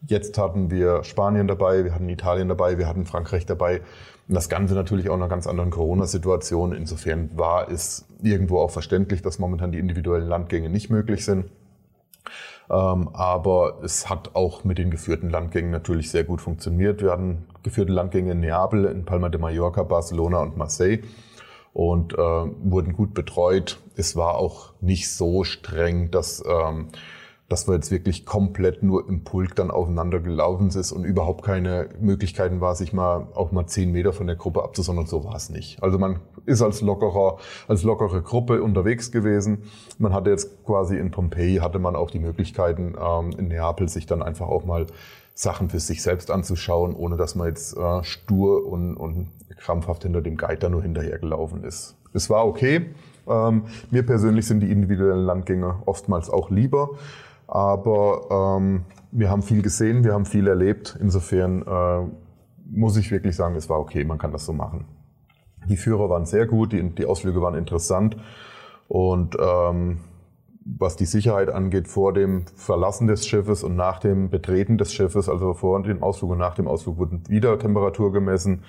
Jetzt 0.06 0.38
hatten 0.38 0.70
wir 0.70 1.04
Spanien 1.04 1.48
dabei, 1.48 1.86
wir 1.86 1.96
hatten 1.96 2.10
Italien 2.10 2.50
dabei, 2.50 2.78
wir 2.78 2.88
hatten 2.88 3.06
Frankreich 3.06 3.46
dabei. 3.46 3.82
Und 4.28 4.36
das 4.36 4.50
Ganze 4.50 4.76
natürlich 4.76 5.10
auch 5.10 5.16
in 5.16 5.22
einer 5.22 5.30
ganz 5.30 5.48
anderen 5.48 5.72
Corona-Situation. 5.72 6.74
Insofern 6.74 7.30
war 7.36 7.72
es 7.72 8.06
irgendwo 8.22 8.60
auch 8.60 8.70
verständlich, 8.70 9.22
dass 9.22 9.40
momentan 9.40 9.72
die 9.72 9.80
individuellen 9.80 10.28
Landgänge 10.28 10.70
nicht 10.70 10.90
möglich 10.90 11.24
sind. 11.24 11.46
Ähm, 12.70 13.10
aber 13.14 13.80
es 13.84 14.10
hat 14.10 14.36
auch 14.36 14.66
mit 14.66 14.78
den 14.78 14.92
geführten 14.92 15.30
Landgängen 15.30 15.72
natürlich 15.72 16.12
sehr 16.12 16.26
gut 16.26 16.42
funktioniert. 16.42 17.02
Wir 17.02 17.12
hatten 17.12 17.46
geführte 17.64 17.94
Landgänge 17.94 18.34
in 18.34 18.42
Neapel, 18.42 18.86
in 18.86 19.06
Palma 19.06 19.30
de 19.30 19.40
Mallorca, 19.40 19.84
Barcelona 19.84 20.40
und 20.40 20.58
Marseille 20.58 21.02
und 21.78 22.14
äh, 22.14 22.18
wurden 22.18 22.94
gut 22.94 23.14
betreut. 23.14 23.80
Es 23.96 24.16
war 24.16 24.34
auch 24.34 24.74
nicht 24.82 25.12
so 25.12 25.44
streng, 25.44 26.10
dass, 26.10 26.44
ähm, 26.44 26.88
dass 27.50 27.68
wir 27.68 27.76
jetzt 27.76 27.92
wirklich 27.92 28.26
komplett 28.26 28.82
nur 28.82 29.08
im 29.08 29.24
Pulk 29.24 29.56
dann 29.56 29.70
aufeinander 29.70 30.20
gelaufen 30.20 30.70
ist 30.70 30.92
und 30.92 31.04
überhaupt 31.04 31.46
keine 31.46 31.90
Möglichkeiten 32.00 32.62
war, 32.62 32.74
sich 32.74 32.94
mal 32.94 33.28
auch 33.36 33.52
mal 33.52 33.68
zehn 33.68 33.92
Meter 33.92 34.12
von 34.12 34.26
der 34.26 34.38
Gruppe 34.38 34.64
abzusondern. 34.64 35.06
So 35.06 35.24
war 35.24 35.36
es 35.36 35.52
nicht. 35.52 35.84
Also 35.84 36.00
man 36.00 36.20
ist 36.48 36.64
als 36.64 36.82
lockerer, 36.82 37.38
als 37.68 37.84
lockere 37.84 38.24
Gruppe 38.24 38.64
unterwegs 38.64 39.12
gewesen. 39.12 39.66
Man 40.00 40.14
hatte 40.14 40.32
jetzt 40.32 40.66
quasi 40.66 40.98
in 40.98 41.12
Pompeji 41.12 41.58
hatte 41.58 41.78
man 41.78 41.96
auch 41.96 42.10
die 42.10 42.18
Möglichkeiten, 42.20 42.96
ähm, 43.00 43.34
in 43.38 43.50
Neapel 43.50 43.88
sich 43.88 44.08
dann 44.08 44.24
einfach 44.24 44.48
auch 44.48 44.66
mal 44.66 44.88
Sachen 45.38 45.70
für 45.70 45.80
sich 45.80 46.02
selbst 46.02 46.32
anzuschauen, 46.32 46.96
ohne 46.96 47.16
dass 47.16 47.36
man 47.36 47.48
jetzt 47.48 47.78
äh, 47.78 48.04
stur 48.04 48.66
und, 48.66 48.98
und 48.98 49.30
krampfhaft 49.58 50.02
hinter 50.02 50.22
dem 50.22 50.36
da 50.36 50.68
nur 50.68 50.82
hinterhergelaufen 50.82 51.64
ist. 51.64 51.96
Es 52.14 52.28
war 52.32 52.48
okay. 52.48 52.88
Ähm, 53.28 53.66
mir 53.92 54.04
persönlich 54.04 54.48
sind 54.48 54.62
die 54.62 54.72
individuellen 54.72 55.26
Landgänge 55.26 55.84
oftmals 55.86 56.32
auch 56.32 56.50
lieber, 56.50 56.90
aber 57.46 58.58
ähm, 58.60 58.86
wir 59.12 59.30
haben 59.30 59.44
viel 59.44 59.62
gesehen, 59.62 60.04
wir 60.04 60.14
haben 60.14 60.26
viel 60.26 60.48
erlebt. 60.48 60.98
Insofern 61.00 61.62
äh, 61.62 62.08
muss 62.72 62.98
ich 62.98 63.12
wirklich 63.12 63.36
sagen, 63.36 63.56
es 63.56 63.70
war 63.70 63.80
okay, 63.80 64.04
man 64.06 64.18
kann 64.18 64.32
das 64.32 64.44
so 64.44 64.54
machen. 64.54 64.86
Die 65.70 65.78
Führer 65.78 66.10
waren 66.10 66.26
sehr 66.26 66.48
gut, 66.48 66.72
die, 66.72 66.82
die 66.96 67.06
Ausflüge 67.06 67.44
waren 67.44 67.54
interessant 67.54 68.18
und 68.88 69.38
ähm, 69.40 70.00
was 70.78 70.96
die 70.96 71.06
Sicherheit 71.06 71.50
angeht, 71.50 71.88
vor 71.88 72.14
dem 72.14 72.46
Verlassen 72.56 73.08
des 73.08 73.26
Schiffes 73.26 73.64
und 73.64 73.76
nach 73.76 74.00
dem 74.00 74.30
Betreten 74.30 74.78
des 74.78 74.94
Schiffes, 74.94 75.30
also 75.30 75.54
vor 75.54 75.82
dem 75.82 76.04
Ausflug 76.04 76.32
und 76.32 76.38
nach 76.38 76.56
dem 76.56 76.68
Ausflug, 76.68 76.98
wurden 76.98 77.24
wieder 77.30 77.58
Temperatur 77.58 78.12
gemessen. 78.12 78.64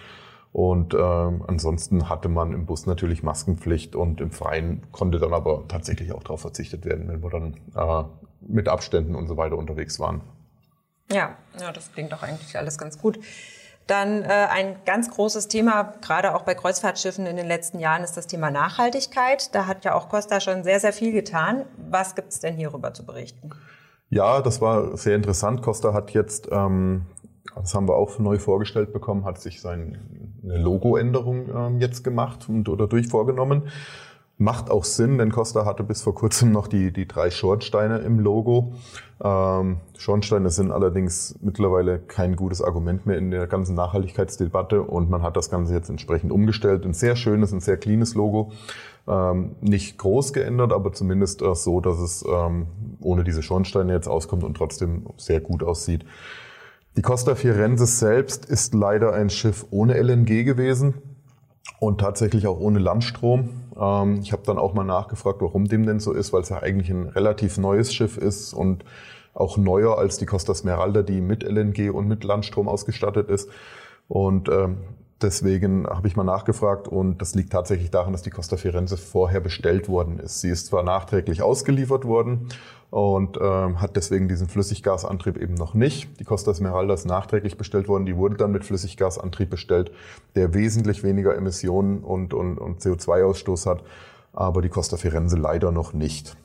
Und 0.53 0.95
äh, 0.95 0.99
ansonsten 0.99 2.09
hatte 2.09 2.29
man 2.29 2.53
im 2.53 2.67
Bus 2.67 2.87
natürlich 2.87 3.23
Maskenpflicht 3.23 3.97
und 3.97 4.21
im 4.21 4.31
Freien 4.31 4.83
konnte 4.93 5.19
dann 5.19 5.35
aber 5.35 5.65
tatsächlich 5.69 6.13
auch 6.13 6.23
darauf 6.23 6.41
verzichtet 6.41 6.85
werden, 6.85 7.09
wenn 7.09 7.23
wir 7.23 7.31
dann 7.31 7.57
äh, 7.75 8.05
mit 8.41 8.69
Abständen 8.69 9.15
und 9.15 9.27
so 9.27 9.37
weiter 9.37 9.59
unterwegs 9.59 10.01
waren. 10.01 10.23
Ja, 11.11 11.37
ja, 11.61 11.73
das 11.73 11.93
klingt 11.93 12.13
doch 12.13 12.23
eigentlich 12.23 12.57
alles 12.57 12.79
ganz 12.79 12.99
gut. 12.99 13.19
Dann 13.89 14.23
äh, 14.23 14.27
ein 14.27 14.77
ganz 14.85 15.11
großes 15.11 15.49
Thema, 15.49 15.95
gerade 16.03 16.35
auch 16.35 16.43
bei 16.43 16.55
Kreuzfahrtschiffen 16.55 17.25
in 17.25 17.37
den 17.37 17.47
letzten 17.47 17.81
Jahren, 17.81 18.05
ist 18.05 18.19
das 18.19 18.27
Thema 18.27 18.51
Nachhaltigkeit. 18.51 19.55
Da 19.55 19.67
hat 19.67 19.85
ja 19.87 19.95
auch 19.95 20.11
Costa 20.11 20.41
schon 20.41 20.63
sehr, 20.63 20.79
sehr 20.79 20.93
viel 20.93 21.11
getan. 21.11 21.65
Was 21.91 22.15
gibt 22.15 22.29
es 22.29 22.41
denn 22.41 22.55
hierüber 22.55 22.93
zu 22.93 23.07
berichten? 23.07 23.51
Ja, 24.11 24.43
das 24.43 24.61
war 24.61 24.95
sehr 24.99 25.17
interessant. 25.17 25.63
Costa 25.63 25.95
hat 25.95 26.11
jetzt, 26.11 26.49
ähm, 26.53 27.07
das 27.57 27.75
haben 27.75 27.89
wir 27.89 27.97
auch 27.97 28.19
neu 28.19 28.39
vorgestellt 28.39 28.93
bekommen, 28.93 29.25
hat 29.25 29.41
sich 29.41 29.63
seine 29.63 29.99
Logoänderung 30.43 31.49
ähm, 31.49 31.81
jetzt 31.81 32.05
gemacht 32.05 32.47
und 32.47 32.69
oder 32.69 32.89
durch 32.89 33.09
vorgenommen. 33.09 33.71
Macht 34.41 34.71
auch 34.71 34.85
Sinn, 34.85 35.19
denn 35.19 35.33
Costa 35.33 35.65
hatte 35.65 35.83
bis 35.83 36.03
vor 36.03 36.15
kurzem 36.15 36.53
noch 36.53 36.69
die, 36.69 36.93
die 36.93 37.09
drei 37.09 37.29
Schornsteine 37.31 37.99
im 37.99 38.21
Logo. 38.21 38.73
Ähm, 39.21 39.79
Schornsteine 39.99 40.49
sind 40.51 40.71
allerdings 40.71 41.37
mittlerweile 41.41 41.99
kein 41.99 42.37
gutes 42.37 42.63
Argument 42.63 43.05
mehr 43.05 43.19
in 43.19 43.33
der 43.33 43.49
ganzen 43.49 43.75
Nachhaltigkeitsdebatte 43.75 44.83
und 44.83 45.11
man 45.11 45.23
hat 45.23 45.37
das 45.37 45.51
Ganze 45.51 45.75
jetzt 45.75 45.91
entsprechend 45.91 46.31
umgestellt. 46.31 46.85
Ein 46.85 46.95
sehr 46.95 47.17
schönes, 47.17 47.53
ein 47.53 47.59
sehr 47.59 47.79
cleanes 47.79 48.15
Logo. 48.15 48.53
Ähm, 49.09 49.57
nicht 49.61 49.99
groß 49.99 50.33
geändert, 50.33 50.73
aber 50.73 50.93
zumindest 50.93 51.43
äh, 51.43 51.55
so, 51.57 51.81
dass 51.81 51.99
es 51.99 52.25
ähm, 52.31 52.69
ohne 53.01 53.25
diese 53.25 53.43
Schornsteine 53.43 53.93
jetzt 53.93 54.07
auskommt 54.07 54.45
und 54.45 54.57
trotzdem 54.57 55.07
sehr 55.17 55.41
gut 55.41 55.65
aussieht. 55.65 56.05
Die 56.97 57.03
Costa 57.03 57.35
Firenze 57.35 57.87
selbst 57.87 58.47
ist 58.47 58.73
leider 58.73 59.15
ein 59.15 59.31
Schiff 59.31 59.67
ohne 59.71 60.01
LNG 60.01 60.45
gewesen 60.45 60.95
und 61.81 62.01
tatsächlich 62.01 62.47
auch 62.47 62.59
ohne 62.61 62.79
Landstrom. 62.79 63.51
Ähm, 63.79 64.21
ich 64.23 64.33
habe 64.33 64.43
dann 64.45 64.59
auch 64.59 64.75
mal 64.75 64.85
nachgefragt, 64.85 65.41
warum 65.41 65.69
dem 65.69 65.87
denn 65.87 66.01
so 66.01 66.13
ist, 66.13 66.33
weil 66.33 66.43
es 66.43 66.49
ja 66.49 66.59
eigentlich 66.59 66.91
ein 66.91 67.09
relativ 67.09 67.59
neues 67.59 67.95
Schiff 67.95 68.17
ist 68.17 68.53
und 68.53 68.85
auch 69.35 69.57
neuer 69.57 69.99
als 69.99 70.19
die 70.19 70.27
Costa 70.27 70.55
Smeralda, 70.55 71.03
die 71.03 71.21
mit 71.21 71.45
LNG 71.45 71.91
und 71.91 72.09
mit 72.09 72.25
Landstrom 72.25 72.69
ausgestattet 72.69 73.29
ist. 73.29 73.49
Und 74.09 74.49
ähm, 74.49 74.79
deswegen 75.23 75.87
habe 75.87 76.09
ich 76.09 76.17
mal 76.17 76.25
nachgefragt 76.25 76.89
und 76.89 77.21
das 77.21 77.35
liegt 77.35 77.53
tatsächlich 77.53 77.91
daran, 77.91 78.13
dass 78.13 78.23
die 78.23 78.31
Costa 78.31 78.57
Firenze 78.57 78.97
vorher 78.97 79.41
bestellt 79.41 79.89
worden 79.89 80.19
ist. 80.19 80.41
Sie 80.41 80.49
ist 80.49 80.67
zwar 80.67 80.83
nachträglich 80.83 81.43
ausgeliefert 81.43 82.05
worden 82.05 82.49
und 82.91 83.39
ähm, 83.41 83.81
hat 83.81 83.97
deswegen 83.97 84.29
diesen 84.29 84.49
Flüssiggasantrieb 84.49 85.37
eben 85.37 85.55
noch 85.55 85.75
nicht. 85.75 86.19
Die 86.21 86.25
Costa 86.25 86.55
Smeralda 86.55 86.95
ist 86.95 87.07
nachträglich 87.07 87.59
bestellt 87.59 87.89
worden, 87.89 88.07
die 88.07 88.17
wurde 88.17 88.37
dann 88.37 88.53
mit 88.53 88.65
Flüssiggasantrieb 88.65 89.51
bestellt, 89.51 89.91
der 90.37 90.55
wesentlich 90.55 91.03
weniger 91.03 91.37
Emissionen 91.37 92.03
und, 92.03 92.33
und, 92.33 92.59
und 92.59 92.81
CO2-Ausstoß 92.81 93.67
hat, 93.67 93.83
aber 94.33 94.63
die 94.63 94.71
Costa 94.71 94.97
Firenze 94.97 95.37
leider 95.37 95.71
noch 95.71 95.93
nicht. 95.93 96.37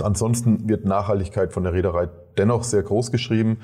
Ansonsten 0.00 0.68
wird 0.68 0.84
Nachhaltigkeit 0.84 1.52
von 1.52 1.64
der 1.64 1.72
Reederei 1.72 2.08
dennoch 2.36 2.62
sehr 2.62 2.84
groß 2.84 3.10
geschrieben. 3.10 3.58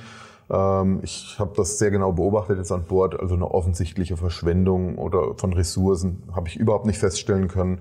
Ähm, 0.50 0.98
ich 1.02 1.36
habe 1.38 1.52
das 1.56 1.78
sehr 1.78 1.92
genau 1.92 2.12
beobachtet 2.12 2.58
jetzt 2.58 2.72
an 2.72 2.84
Bord. 2.84 3.18
Also 3.20 3.34
eine 3.34 3.48
offensichtliche 3.50 4.16
Verschwendung 4.16 4.98
oder 4.98 5.34
von 5.36 5.52
Ressourcen 5.52 6.24
habe 6.34 6.48
ich 6.48 6.56
überhaupt 6.56 6.86
nicht 6.86 6.98
feststellen 6.98 7.46
können. 7.46 7.80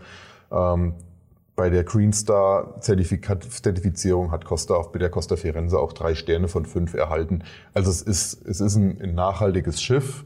Bei 1.56 1.70
der 1.70 1.84
Green 1.84 2.14
Star 2.14 2.80
Zertifizierung 2.82 4.32
hat 4.32 4.44
Costa 4.44 4.82
bei 4.92 4.98
der 4.98 5.10
Costa 5.10 5.36
Firenze 5.36 5.78
auch 5.78 5.94
drei 5.94 6.16
Sterne 6.16 6.48
von 6.48 6.66
fünf 6.66 6.96
erhalten. 6.96 7.44
Also 7.74 7.92
es 7.92 8.02
ist, 8.02 8.48
es 8.48 8.60
ist 8.60 8.76
ein, 8.76 9.00
ein 9.00 9.14
nachhaltiges 9.14 9.82
Schiff 9.82 10.26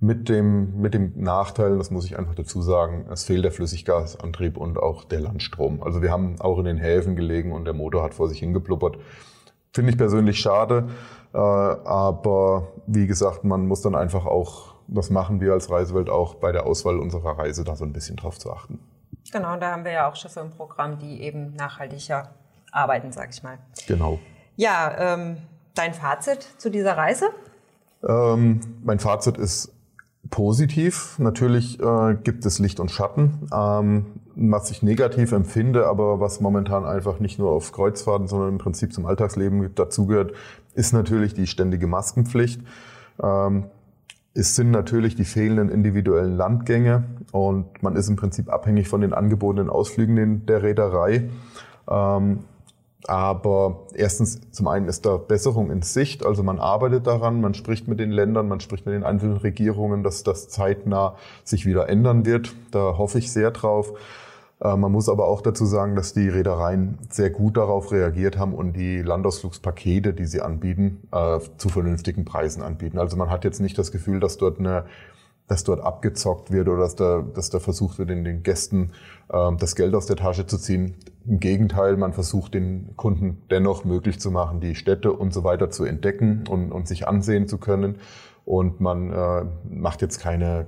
mit 0.00 0.28
dem, 0.28 0.80
mit 0.80 0.92
dem 0.92 1.12
Nachteil, 1.16 1.78
das 1.78 1.90
muss 1.90 2.04
ich 2.04 2.18
einfach 2.18 2.34
dazu 2.34 2.60
sagen, 2.60 3.06
es 3.10 3.24
fehlt 3.24 3.44
der 3.44 3.52
Flüssiggasantrieb 3.52 4.56
und 4.56 4.78
auch 4.78 5.04
der 5.04 5.20
Landstrom. 5.20 5.82
Also 5.82 6.02
wir 6.02 6.10
haben 6.10 6.40
auch 6.40 6.58
in 6.58 6.64
den 6.64 6.78
Häfen 6.78 7.16
gelegen 7.16 7.52
und 7.52 7.64
der 7.64 7.74
Motor 7.74 8.02
hat 8.02 8.14
vor 8.14 8.28
sich 8.28 8.40
hingepluppert. 8.40 8.98
Finde 9.72 9.92
ich 9.92 9.98
persönlich 9.98 10.38
schade, 10.38 10.88
äh, 11.32 11.38
aber 11.38 12.68
wie 12.86 13.06
gesagt, 13.06 13.44
man 13.44 13.66
muss 13.66 13.80
dann 13.80 13.94
einfach 13.94 14.26
auch, 14.26 14.74
das 14.88 15.10
machen 15.10 15.40
wir 15.40 15.52
als 15.52 15.70
Reisewelt 15.70 16.10
auch 16.10 16.34
bei 16.34 16.52
der 16.52 16.66
Auswahl 16.66 16.98
unserer 16.98 17.38
Reise, 17.38 17.64
da 17.64 17.74
so 17.74 17.84
ein 17.84 17.92
bisschen 17.92 18.16
drauf 18.16 18.38
zu 18.38 18.52
achten. 18.52 18.80
Genau, 19.32 19.56
da 19.56 19.72
haben 19.72 19.84
wir 19.84 19.92
ja 19.92 20.08
auch 20.08 20.16
Schiffe 20.16 20.40
im 20.40 20.50
Programm, 20.50 20.98
die 20.98 21.22
eben 21.22 21.54
nachhaltiger 21.54 22.34
arbeiten, 22.70 23.12
sag 23.12 23.30
ich 23.30 23.42
mal. 23.42 23.58
Genau. 23.86 24.18
Ja, 24.56 25.14
ähm, 25.14 25.38
dein 25.74 25.94
Fazit 25.94 26.42
zu 26.58 26.70
dieser 26.70 26.96
Reise? 26.96 27.26
Ähm, 28.06 28.60
mein 28.82 28.98
Fazit 28.98 29.38
ist 29.38 29.72
positiv. 30.30 31.18
Natürlich 31.18 31.80
äh, 31.80 32.14
gibt 32.22 32.44
es 32.46 32.58
Licht 32.58 32.80
und 32.80 32.90
Schatten, 32.90 33.48
ähm, 33.52 34.06
was 34.34 34.70
ich 34.70 34.82
negativ 34.82 35.32
empfinde, 35.32 35.86
aber 35.86 36.20
was 36.20 36.40
momentan 36.40 36.84
einfach 36.84 37.20
nicht 37.20 37.38
nur 37.38 37.50
auf 37.50 37.72
Kreuzfahrten, 37.72 38.26
sondern 38.26 38.50
im 38.50 38.58
Prinzip 38.58 38.92
zum 38.92 39.06
Alltagsleben 39.06 39.74
dazugehört, 39.74 40.32
ist 40.74 40.92
natürlich 40.92 41.34
die 41.34 41.46
ständige 41.46 41.86
Maskenpflicht. 41.86 42.60
Ähm, 43.22 43.64
es 44.34 44.56
sind 44.56 44.72
natürlich 44.72 45.14
die 45.14 45.24
fehlenden 45.24 45.68
individuellen 45.68 46.36
Landgänge 46.36 47.04
und 47.30 47.82
man 47.82 47.94
ist 47.94 48.08
im 48.08 48.16
Prinzip 48.16 48.52
abhängig 48.52 48.88
von 48.88 49.00
den 49.00 49.12
angebotenen 49.12 49.70
Ausflügen 49.70 50.44
der 50.46 50.62
Reederei. 50.62 51.30
Ähm, 51.88 52.40
aber 53.06 53.86
erstens, 53.94 54.40
zum 54.50 54.66
einen 54.66 54.88
ist 54.88 55.04
da 55.04 55.18
Besserung 55.18 55.70
in 55.70 55.82
Sicht, 55.82 56.24
also 56.24 56.42
man 56.42 56.58
arbeitet 56.58 57.06
daran, 57.06 57.40
man 57.40 57.54
spricht 57.54 57.86
mit 57.86 58.00
den 58.00 58.10
Ländern, 58.10 58.48
man 58.48 58.60
spricht 58.60 58.86
mit 58.86 58.94
den 58.94 59.04
einzelnen 59.04 59.36
Regierungen, 59.36 60.02
dass 60.02 60.22
das 60.22 60.48
zeitnah 60.48 61.14
sich 61.44 61.66
wieder 61.66 61.88
ändern 61.88 62.24
wird. 62.24 62.54
Da 62.70 62.96
hoffe 62.96 63.18
ich 63.18 63.30
sehr 63.30 63.50
drauf. 63.50 63.92
Äh, 64.60 64.76
man 64.76 64.92
muss 64.92 65.08
aber 65.08 65.26
auch 65.26 65.40
dazu 65.40 65.66
sagen, 65.66 65.96
dass 65.96 66.12
die 66.12 66.28
Reedereien 66.28 66.98
sehr 67.10 67.30
gut 67.30 67.56
darauf 67.56 67.92
reagiert 67.92 68.38
haben 68.38 68.54
und 68.54 68.74
die 68.74 69.02
Landausflugspakete, 69.02 70.14
die 70.14 70.26
sie 70.26 70.40
anbieten, 70.40 71.08
äh, 71.12 71.38
zu 71.56 71.68
vernünftigen 71.68 72.24
Preisen 72.24 72.62
anbieten. 72.62 72.98
Also 72.98 73.16
man 73.16 73.30
hat 73.30 73.44
jetzt 73.44 73.60
nicht 73.60 73.78
das 73.78 73.92
Gefühl, 73.92 74.20
dass 74.20 74.36
dort 74.36 74.58
eine 74.58 74.84
dass 75.46 75.64
dort 75.64 75.80
abgezockt 75.80 76.50
wird 76.50 76.68
oder 76.68 76.80
dass 76.80 76.96
da, 76.96 77.22
dass 77.34 77.50
da 77.50 77.60
versucht 77.60 77.98
wird, 77.98 78.10
in 78.10 78.24
den 78.24 78.42
Gästen 78.42 78.92
äh, 79.28 79.50
das 79.58 79.76
Geld 79.76 79.94
aus 79.94 80.06
der 80.06 80.16
Tasche 80.16 80.46
zu 80.46 80.58
ziehen. 80.58 80.96
Im 81.26 81.40
Gegenteil, 81.40 81.96
man 81.96 82.12
versucht 82.12 82.54
den 82.54 82.96
Kunden 82.96 83.42
dennoch 83.50 83.84
möglich 83.84 84.20
zu 84.20 84.30
machen, 84.30 84.60
die 84.60 84.74
Städte 84.74 85.12
und 85.12 85.34
so 85.34 85.44
weiter 85.44 85.70
zu 85.70 85.84
entdecken 85.84 86.44
und, 86.48 86.72
und 86.72 86.88
sich 86.88 87.06
ansehen 87.06 87.46
zu 87.46 87.58
können. 87.58 87.96
Und 88.44 88.80
man 88.80 89.10
äh, 89.10 89.44
macht 89.70 90.02
jetzt 90.02 90.20
keine, 90.20 90.66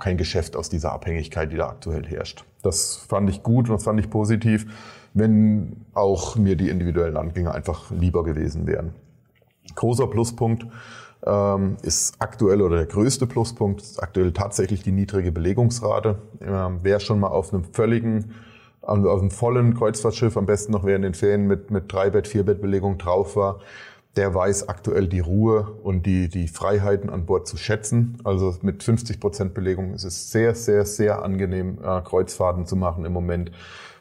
kein 0.00 0.16
Geschäft 0.16 0.56
aus 0.56 0.70
dieser 0.70 0.92
Abhängigkeit, 0.92 1.52
die 1.52 1.56
da 1.56 1.68
aktuell 1.68 2.06
herrscht. 2.06 2.44
Das 2.62 2.96
fand 2.96 3.28
ich 3.28 3.42
gut 3.42 3.68
und 3.68 3.76
das 3.76 3.84
fand 3.84 4.00
ich 4.00 4.08
positiv, 4.08 4.66
wenn 5.14 5.84
auch 5.92 6.36
mir 6.36 6.56
die 6.56 6.70
individuellen 6.70 7.14
Landgänge 7.14 7.52
einfach 7.52 7.90
lieber 7.90 8.24
gewesen 8.24 8.66
wären. 8.66 8.94
Großer 9.74 10.06
Pluspunkt 10.06 10.66
ähm, 11.26 11.76
ist 11.82 12.14
aktuell 12.18 12.62
oder 12.62 12.76
der 12.76 12.86
größte 12.86 13.26
Pluspunkt 13.26 13.82
ist 13.82 14.02
aktuell 14.02 14.32
tatsächlich 14.32 14.82
die 14.82 14.92
niedrige 14.92 15.32
Belegungsrate. 15.32 16.18
Ähm, 16.40 16.80
wer 16.82 17.00
schon 17.00 17.20
mal 17.20 17.28
auf 17.28 17.52
einem 17.52 17.64
völligen, 17.64 18.34
auf 18.80 19.20
einem 19.20 19.30
vollen 19.30 19.74
Kreuzfahrtschiff, 19.74 20.36
am 20.36 20.46
besten 20.46 20.72
noch 20.72 20.84
während 20.84 21.04
den 21.04 21.14
Ferien 21.14 21.46
mit, 21.46 21.70
mit 21.70 21.92
Drei-Bett, 21.92 22.26
Vier-Bett-Belegung 22.26 22.96
drauf 22.96 23.36
war, 23.36 23.60
der 24.18 24.34
weiß 24.34 24.68
aktuell 24.68 25.06
die 25.06 25.20
Ruhe 25.20 25.76
und 25.84 26.04
die, 26.04 26.28
die 26.28 26.48
Freiheiten 26.48 27.08
an 27.08 27.24
Bord 27.24 27.46
zu 27.46 27.56
schätzen. 27.56 28.18
Also 28.24 28.52
mit 28.62 28.82
50 28.82 29.20
Prozent 29.20 29.54
Belegung 29.54 29.94
ist 29.94 30.02
es 30.02 30.32
sehr, 30.32 30.56
sehr, 30.56 30.84
sehr 30.84 31.22
angenehm, 31.22 31.78
äh, 31.80 32.00
Kreuzfahrten 32.00 32.66
zu 32.66 32.74
machen 32.74 33.04
im 33.04 33.12
Moment. 33.12 33.52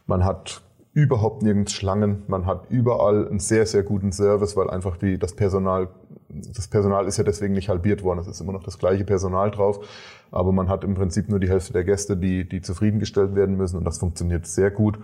Man 0.08 0.26
hat 0.26 0.64
überhaupt 0.94 1.44
nirgends 1.44 1.72
Schlangen. 1.74 2.24
Man 2.28 2.48
hat 2.48 2.64
überall 2.70 3.28
einen 3.28 3.40
sehr, 3.40 3.68
sehr 3.68 3.84
guten 3.84 4.12
Service, 4.12 4.58
weil 4.58 4.72
einfach 4.72 4.98
die, 4.98 5.20
das 5.20 5.34
Personal, 5.34 5.90
das 6.30 6.68
Personal 6.68 7.06
ist 7.06 7.18
ja 7.18 7.24
deswegen 7.24 7.54
nicht 7.54 7.70
halbiert 7.70 8.02
worden. 8.02 8.18
Es 8.18 8.28
ist 8.28 8.42
immer 8.42 8.54
noch 8.54 8.64
das 8.64 8.80
gleiche 8.80 9.06
Personal 9.06 9.52
drauf. 9.52 9.86
Aber 10.32 10.52
man 10.52 10.68
hat 10.68 10.84
im 10.84 10.96
Prinzip 10.96 11.30
nur 11.30 11.40
die 11.40 11.48
Hälfte 11.48 11.74
der 11.74 11.84
Gäste, 11.84 12.18
die, 12.18 12.50
die 12.50 12.62
zufriedengestellt 12.62 13.36
werden 13.36 13.56
müssen. 13.56 13.78
Und 13.78 13.84
das 13.84 14.00
funktioniert 14.00 14.48
sehr 14.48 14.72
gut. 14.72 14.98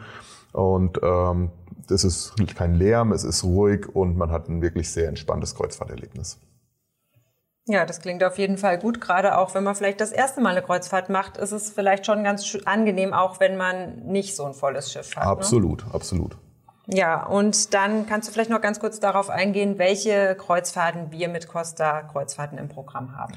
Und 0.53 0.99
ähm, 1.03 1.51
es 1.89 2.03
ist 2.03 2.33
kein 2.55 2.75
Lärm, 2.75 3.11
es 3.11 3.23
ist 3.23 3.43
ruhig 3.43 3.93
und 3.93 4.15
man 4.17 4.31
hat 4.31 4.47
ein 4.47 4.61
wirklich 4.61 4.91
sehr 4.91 5.09
entspanntes 5.09 5.55
Kreuzfahrterlebnis. 5.55 6.39
Ja, 7.65 7.85
das 7.85 8.01
klingt 8.01 8.23
auf 8.23 8.37
jeden 8.37 8.57
Fall 8.57 8.77
gut. 8.77 8.99
Gerade 8.99 9.37
auch, 9.37 9.55
wenn 9.55 9.63
man 9.63 9.73
vielleicht 9.75 10.01
das 10.01 10.11
erste 10.11 10.41
Mal 10.41 10.49
eine 10.49 10.61
Kreuzfahrt 10.61 11.09
macht, 11.09 11.37
ist 11.37 11.53
es 11.53 11.71
vielleicht 11.71 12.05
schon 12.05 12.23
ganz 12.23 12.57
angenehm, 12.65 13.13
auch 13.13 13.39
wenn 13.39 13.55
man 13.55 13.99
nicht 14.05 14.35
so 14.35 14.43
ein 14.43 14.53
volles 14.53 14.91
Schiff 14.91 15.15
hat. 15.15 15.23
Ne? 15.23 15.31
Absolut, 15.31 15.85
ne? 15.85 15.93
absolut. 15.93 16.37
Ja, 16.87 17.25
und 17.25 17.73
dann 17.73 18.05
kannst 18.05 18.27
du 18.27 18.33
vielleicht 18.33 18.49
noch 18.49 18.59
ganz 18.59 18.81
kurz 18.81 18.99
darauf 18.99 19.29
eingehen, 19.29 19.77
welche 19.77 20.35
Kreuzfahrten 20.35 21.11
wir 21.11 21.29
mit 21.29 21.47
Costa 21.47 22.01
Kreuzfahrten 22.01 22.57
im 22.57 22.67
Programm 22.67 23.15
haben. 23.15 23.33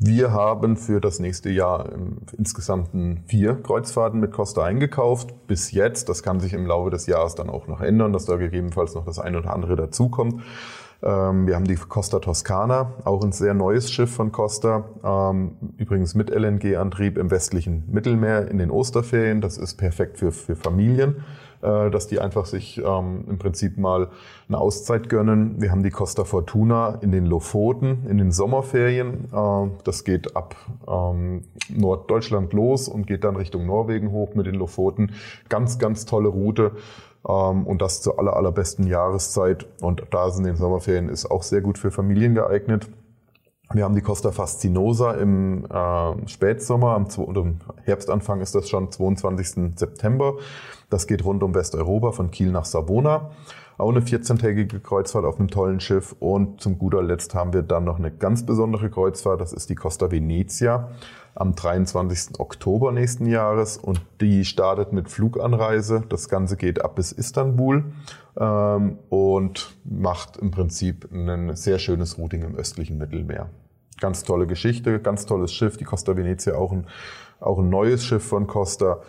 Wir 0.00 0.30
haben 0.30 0.76
für 0.76 1.00
das 1.00 1.18
nächste 1.18 1.50
Jahr 1.50 1.90
insgesamt 2.36 2.90
vier 3.26 3.60
Kreuzfahrten 3.60 4.20
mit 4.20 4.30
Costa 4.30 4.62
eingekauft. 4.62 5.48
Bis 5.48 5.72
jetzt, 5.72 6.08
das 6.08 6.22
kann 6.22 6.38
sich 6.38 6.52
im 6.52 6.66
Laufe 6.66 6.90
des 6.90 7.06
Jahres 7.06 7.34
dann 7.34 7.50
auch 7.50 7.66
noch 7.66 7.80
ändern, 7.80 8.12
dass 8.12 8.24
da 8.24 8.36
gegebenenfalls 8.36 8.94
noch 8.94 9.04
das 9.04 9.18
eine 9.18 9.38
oder 9.38 9.52
andere 9.52 9.74
dazukommt. 9.74 10.40
Ähm, 11.02 11.46
wir 11.46 11.54
haben 11.54 11.66
die 11.66 11.76
Costa 11.76 12.18
Toscana, 12.18 12.94
auch 13.04 13.22
ein 13.22 13.32
sehr 13.32 13.54
neues 13.54 13.90
Schiff 13.90 14.14
von 14.14 14.32
Costa, 14.32 14.84
ähm, 15.04 15.56
übrigens 15.76 16.14
mit 16.14 16.30
LNG-Antrieb 16.30 17.18
im 17.18 17.30
westlichen 17.30 17.84
Mittelmeer 17.90 18.48
in 18.48 18.58
den 18.58 18.70
Osterferien. 18.70 19.40
Das 19.40 19.58
ist 19.58 19.76
perfekt 19.76 20.18
für, 20.18 20.32
für 20.32 20.56
Familien. 20.56 21.24
Äh, 21.60 21.90
dass 21.90 22.06
die 22.06 22.20
einfach 22.20 22.46
sich 22.46 22.78
ähm, 22.78 23.24
im 23.28 23.38
Prinzip 23.38 23.78
mal 23.78 24.10
eine 24.46 24.58
Auszeit 24.58 25.08
gönnen. 25.08 25.60
Wir 25.60 25.72
haben 25.72 25.82
die 25.82 25.90
Costa 25.90 26.22
Fortuna 26.22 26.98
in 27.00 27.10
den 27.10 27.26
Lofoten 27.26 28.06
in 28.08 28.16
den 28.18 28.30
Sommerferien. 28.30 29.24
Äh, 29.32 29.70
das 29.82 30.04
geht 30.04 30.36
ab 30.36 30.54
Norddeutschland 31.68 32.52
los 32.52 32.88
und 32.88 33.06
geht 33.06 33.24
dann 33.24 33.36
Richtung 33.36 33.66
Norwegen 33.66 34.12
hoch 34.12 34.34
mit 34.34 34.46
den 34.46 34.54
Lofoten. 34.54 35.12
Ganz, 35.48 35.78
ganz 35.78 36.06
tolle 36.06 36.28
Route. 36.28 36.72
Ähm, 37.28 37.66
und 37.66 37.82
das 37.82 38.02
zur 38.02 38.18
aller, 38.18 38.34
allerbesten 38.34 38.86
Jahreszeit. 38.86 39.66
Und 39.80 40.02
da 40.10 40.30
sind 40.30 40.44
den 40.44 40.56
Sommerferien 40.56 41.08
ist 41.08 41.30
auch 41.30 41.42
sehr 41.42 41.60
gut 41.60 41.78
für 41.78 41.90
Familien 41.90 42.34
geeignet. 42.34 42.88
Wir 43.70 43.84
haben 43.84 43.94
die 43.94 44.00
Costa 44.00 44.32
Fascinosa 44.32 45.12
im 45.12 45.66
äh, 45.66 46.28
Spätsommer, 46.28 46.92
am, 46.92 47.06
am 47.18 47.60
Herbstanfang 47.84 48.40
ist 48.40 48.54
das 48.54 48.70
schon, 48.70 48.90
22. 48.90 49.78
September. 49.78 50.36
Das 50.88 51.06
geht 51.06 51.22
rund 51.22 51.42
um 51.42 51.54
Westeuropa 51.54 52.12
von 52.12 52.30
Kiel 52.30 52.50
nach 52.50 52.64
Savona. 52.64 53.30
Auch 53.78 53.90
eine 53.90 54.00
14-tägige 54.00 54.80
Kreuzfahrt 54.80 55.24
auf 55.24 55.38
einem 55.38 55.48
tollen 55.48 55.78
Schiff. 55.78 56.14
Und 56.18 56.60
zum 56.60 56.78
guter 56.80 57.00
Letzt 57.00 57.36
haben 57.36 57.52
wir 57.52 57.62
dann 57.62 57.84
noch 57.84 57.98
eine 57.98 58.10
ganz 58.10 58.44
besondere 58.44 58.90
Kreuzfahrt. 58.90 59.40
Das 59.40 59.52
ist 59.52 59.70
die 59.70 59.76
Costa 59.76 60.10
Venezia 60.10 60.90
am 61.36 61.54
23. 61.54 62.40
Oktober 62.40 62.90
nächsten 62.90 63.26
Jahres. 63.26 63.76
Und 63.76 64.00
die 64.20 64.44
startet 64.44 64.92
mit 64.92 65.08
Fluganreise. 65.08 66.02
Das 66.08 66.28
Ganze 66.28 66.56
geht 66.56 66.84
ab 66.84 66.96
bis 66.96 67.12
Istanbul 67.12 67.84
ähm, 68.36 68.98
und 69.10 69.76
macht 69.84 70.38
im 70.38 70.50
Prinzip 70.50 71.08
ein 71.12 71.54
sehr 71.54 71.78
schönes 71.78 72.18
Routing 72.18 72.42
im 72.42 72.56
östlichen 72.56 72.98
Mittelmeer. 72.98 73.48
Ganz 74.00 74.24
tolle 74.24 74.48
Geschichte, 74.48 74.98
ganz 74.98 75.24
tolles 75.24 75.52
Schiff. 75.52 75.76
Die 75.76 75.84
Costa 75.84 76.16
Venezia 76.16 76.56
auch 76.56 76.72
ein, 76.72 76.88
auch 77.38 77.60
ein 77.60 77.68
neues 77.68 78.04
Schiff 78.04 78.24
von 78.24 78.48
Costa. 78.48 79.02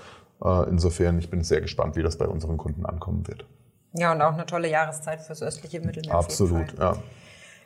Äh, 0.43 0.69
insofern, 0.69 1.17
ich 1.17 1.31
bin 1.31 1.43
sehr 1.43 1.61
gespannt, 1.61 1.95
wie 1.95 2.03
das 2.03 2.19
bei 2.19 2.27
unseren 2.27 2.57
Kunden 2.57 2.85
ankommen 2.85 3.27
wird. 3.27 3.47
Ja, 3.93 4.11
und 4.11 4.21
auch 4.21 4.33
eine 4.33 4.45
tolle 4.45 4.69
Jahreszeit 4.69 5.21
fürs 5.21 5.41
östliche 5.41 5.79
Mittelmeer. 5.79 6.15
Absolut, 6.15 6.77
ja. 6.77 6.97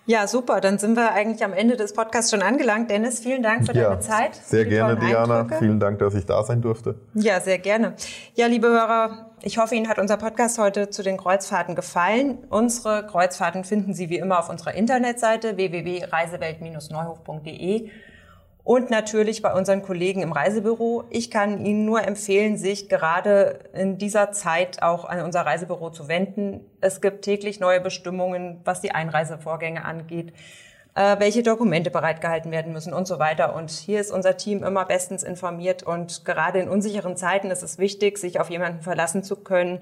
Ja, 0.05 0.27
super. 0.27 0.59
Dann 0.59 0.79
sind 0.79 0.97
wir 0.97 1.13
eigentlich 1.13 1.45
am 1.45 1.53
Ende 1.53 1.77
des 1.77 1.93
Podcasts 1.93 2.29
schon 2.29 2.41
angelangt. 2.41 2.91
Dennis, 2.91 3.21
vielen 3.21 3.41
Dank 3.41 3.65
für 3.65 3.73
ja, 3.73 3.87
deine 3.89 4.01
Zeit. 4.01 4.35
Sehr 4.35 4.65
gerne, 4.65 4.97
Diana. 4.97 5.39
Eindrücke. 5.39 5.59
Vielen 5.59 5.79
Dank, 5.79 5.99
dass 5.99 6.13
ich 6.13 6.25
da 6.25 6.43
sein 6.43 6.61
durfte. 6.61 6.95
Ja, 7.13 7.39
sehr 7.39 7.57
gerne. 7.57 7.93
Ja, 8.35 8.47
liebe 8.47 8.67
Hörer, 8.67 9.29
ich 9.41 9.57
hoffe, 9.57 9.75
Ihnen 9.75 9.87
hat 9.87 9.99
unser 9.99 10.17
Podcast 10.17 10.57
heute 10.57 10.89
zu 10.89 11.03
den 11.03 11.15
Kreuzfahrten 11.15 11.75
gefallen. 11.75 12.39
Unsere 12.49 13.07
Kreuzfahrten 13.07 13.63
finden 13.63 13.93
Sie 13.93 14.09
wie 14.09 14.17
immer 14.17 14.39
auf 14.39 14.49
unserer 14.49 14.73
Internetseite 14.73 15.55
www.reisewelt-neuhof.de 15.55 17.89
und 18.63 18.89
natürlich 18.89 19.41
bei 19.41 19.53
unseren 19.53 19.81
Kollegen 19.81 20.21
im 20.21 20.31
Reisebüro. 20.31 21.03
Ich 21.09 21.29
kann 21.29 21.65
Ihnen 21.65 21.83
nur 21.83 22.03
empfehlen, 22.07 22.57
sich 22.57 22.87
gerade 22.87 23.59
in 23.73 23.97
dieser 23.97 24.31
Zeit 24.31 24.81
auch 24.81 25.03
an 25.03 25.19
unser 25.21 25.41
Reisebüro 25.41 25.89
zu 25.89 26.07
wenden. 26.07 26.61
Es 26.79 27.01
gibt 27.01 27.23
täglich 27.23 27.59
neue 27.59 27.81
Bestimmungen, 27.81 28.61
was 28.63 28.79
die 28.79 28.91
Einreisevorgänge 28.91 29.83
angeht, 29.83 30.31
äh, 30.95 31.19
welche 31.19 31.43
Dokumente 31.43 31.91
bereitgehalten 31.91 32.51
werden 32.51 32.71
müssen 32.71 32.93
und 32.93 33.05
so 33.05 33.19
weiter. 33.19 33.53
Und 33.53 33.69
hier 33.69 33.99
ist 33.99 34.11
unser 34.11 34.37
Team 34.37 34.63
immer 34.63 34.85
bestens 34.85 35.23
informiert 35.23 35.83
und 35.83 36.23
gerade 36.23 36.59
in 36.59 36.69
unsicheren 36.69 37.17
Zeiten 37.17 37.51
ist 37.51 37.63
es 37.63 37.79
wichtig, 37.79 38.17
sich 38.17 38.39
auf 38.39 38.49
jemanden 38.49 38.81
verlassen 38.81 39.23
zu 39.23 39.35
können, 39.35 39.79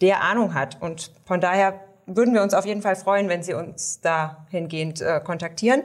der 0.00 0.22
Ahnung 0.22 0.54
hat. 0.54 0.82
Und 0.82 1.12
von 1.24 1.40
daher 1.40 1.78
würden 2.06 2.34
wir 2.34 2.42
uns 2.42 2.52
auf 2.52 2.66
jeden 2.66 2.82
Fall 2.82 2.96
freuen, 2.96 3.28
wenn 3.28 3.44
Sie 3.44 3.54
uns 3.54 4.00
dahingehend 4.00 5.00
äh, 5.00 5.20
kontaktieren. 5.20 5.82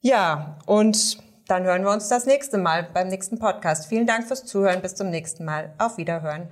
Ja, 0.00 0.56
und 0.64 1.18
dann 1.48 1.64
hören 1.64 1.82
wir 1.82 1.90
uns 1.90 2.08
das 2.08 2.26
nächste 2.26 2.58
Mal 2.58 2.86
beim 2.92 3.08
nächsten 3.08 3.38
Podcast. 3.38 3.86
Vielen 3.86 4.06
Dank 4.06 4.26
fürs 4.26 4.44
Zuhören. 4.44 4.80
Bis 4.82 4.94
zum 4.94 5.10
nächsten 5.10 5.44
Mal. 5.44 5.72
Auf 5.78 5.96
Wiederhören. 5.96 6.48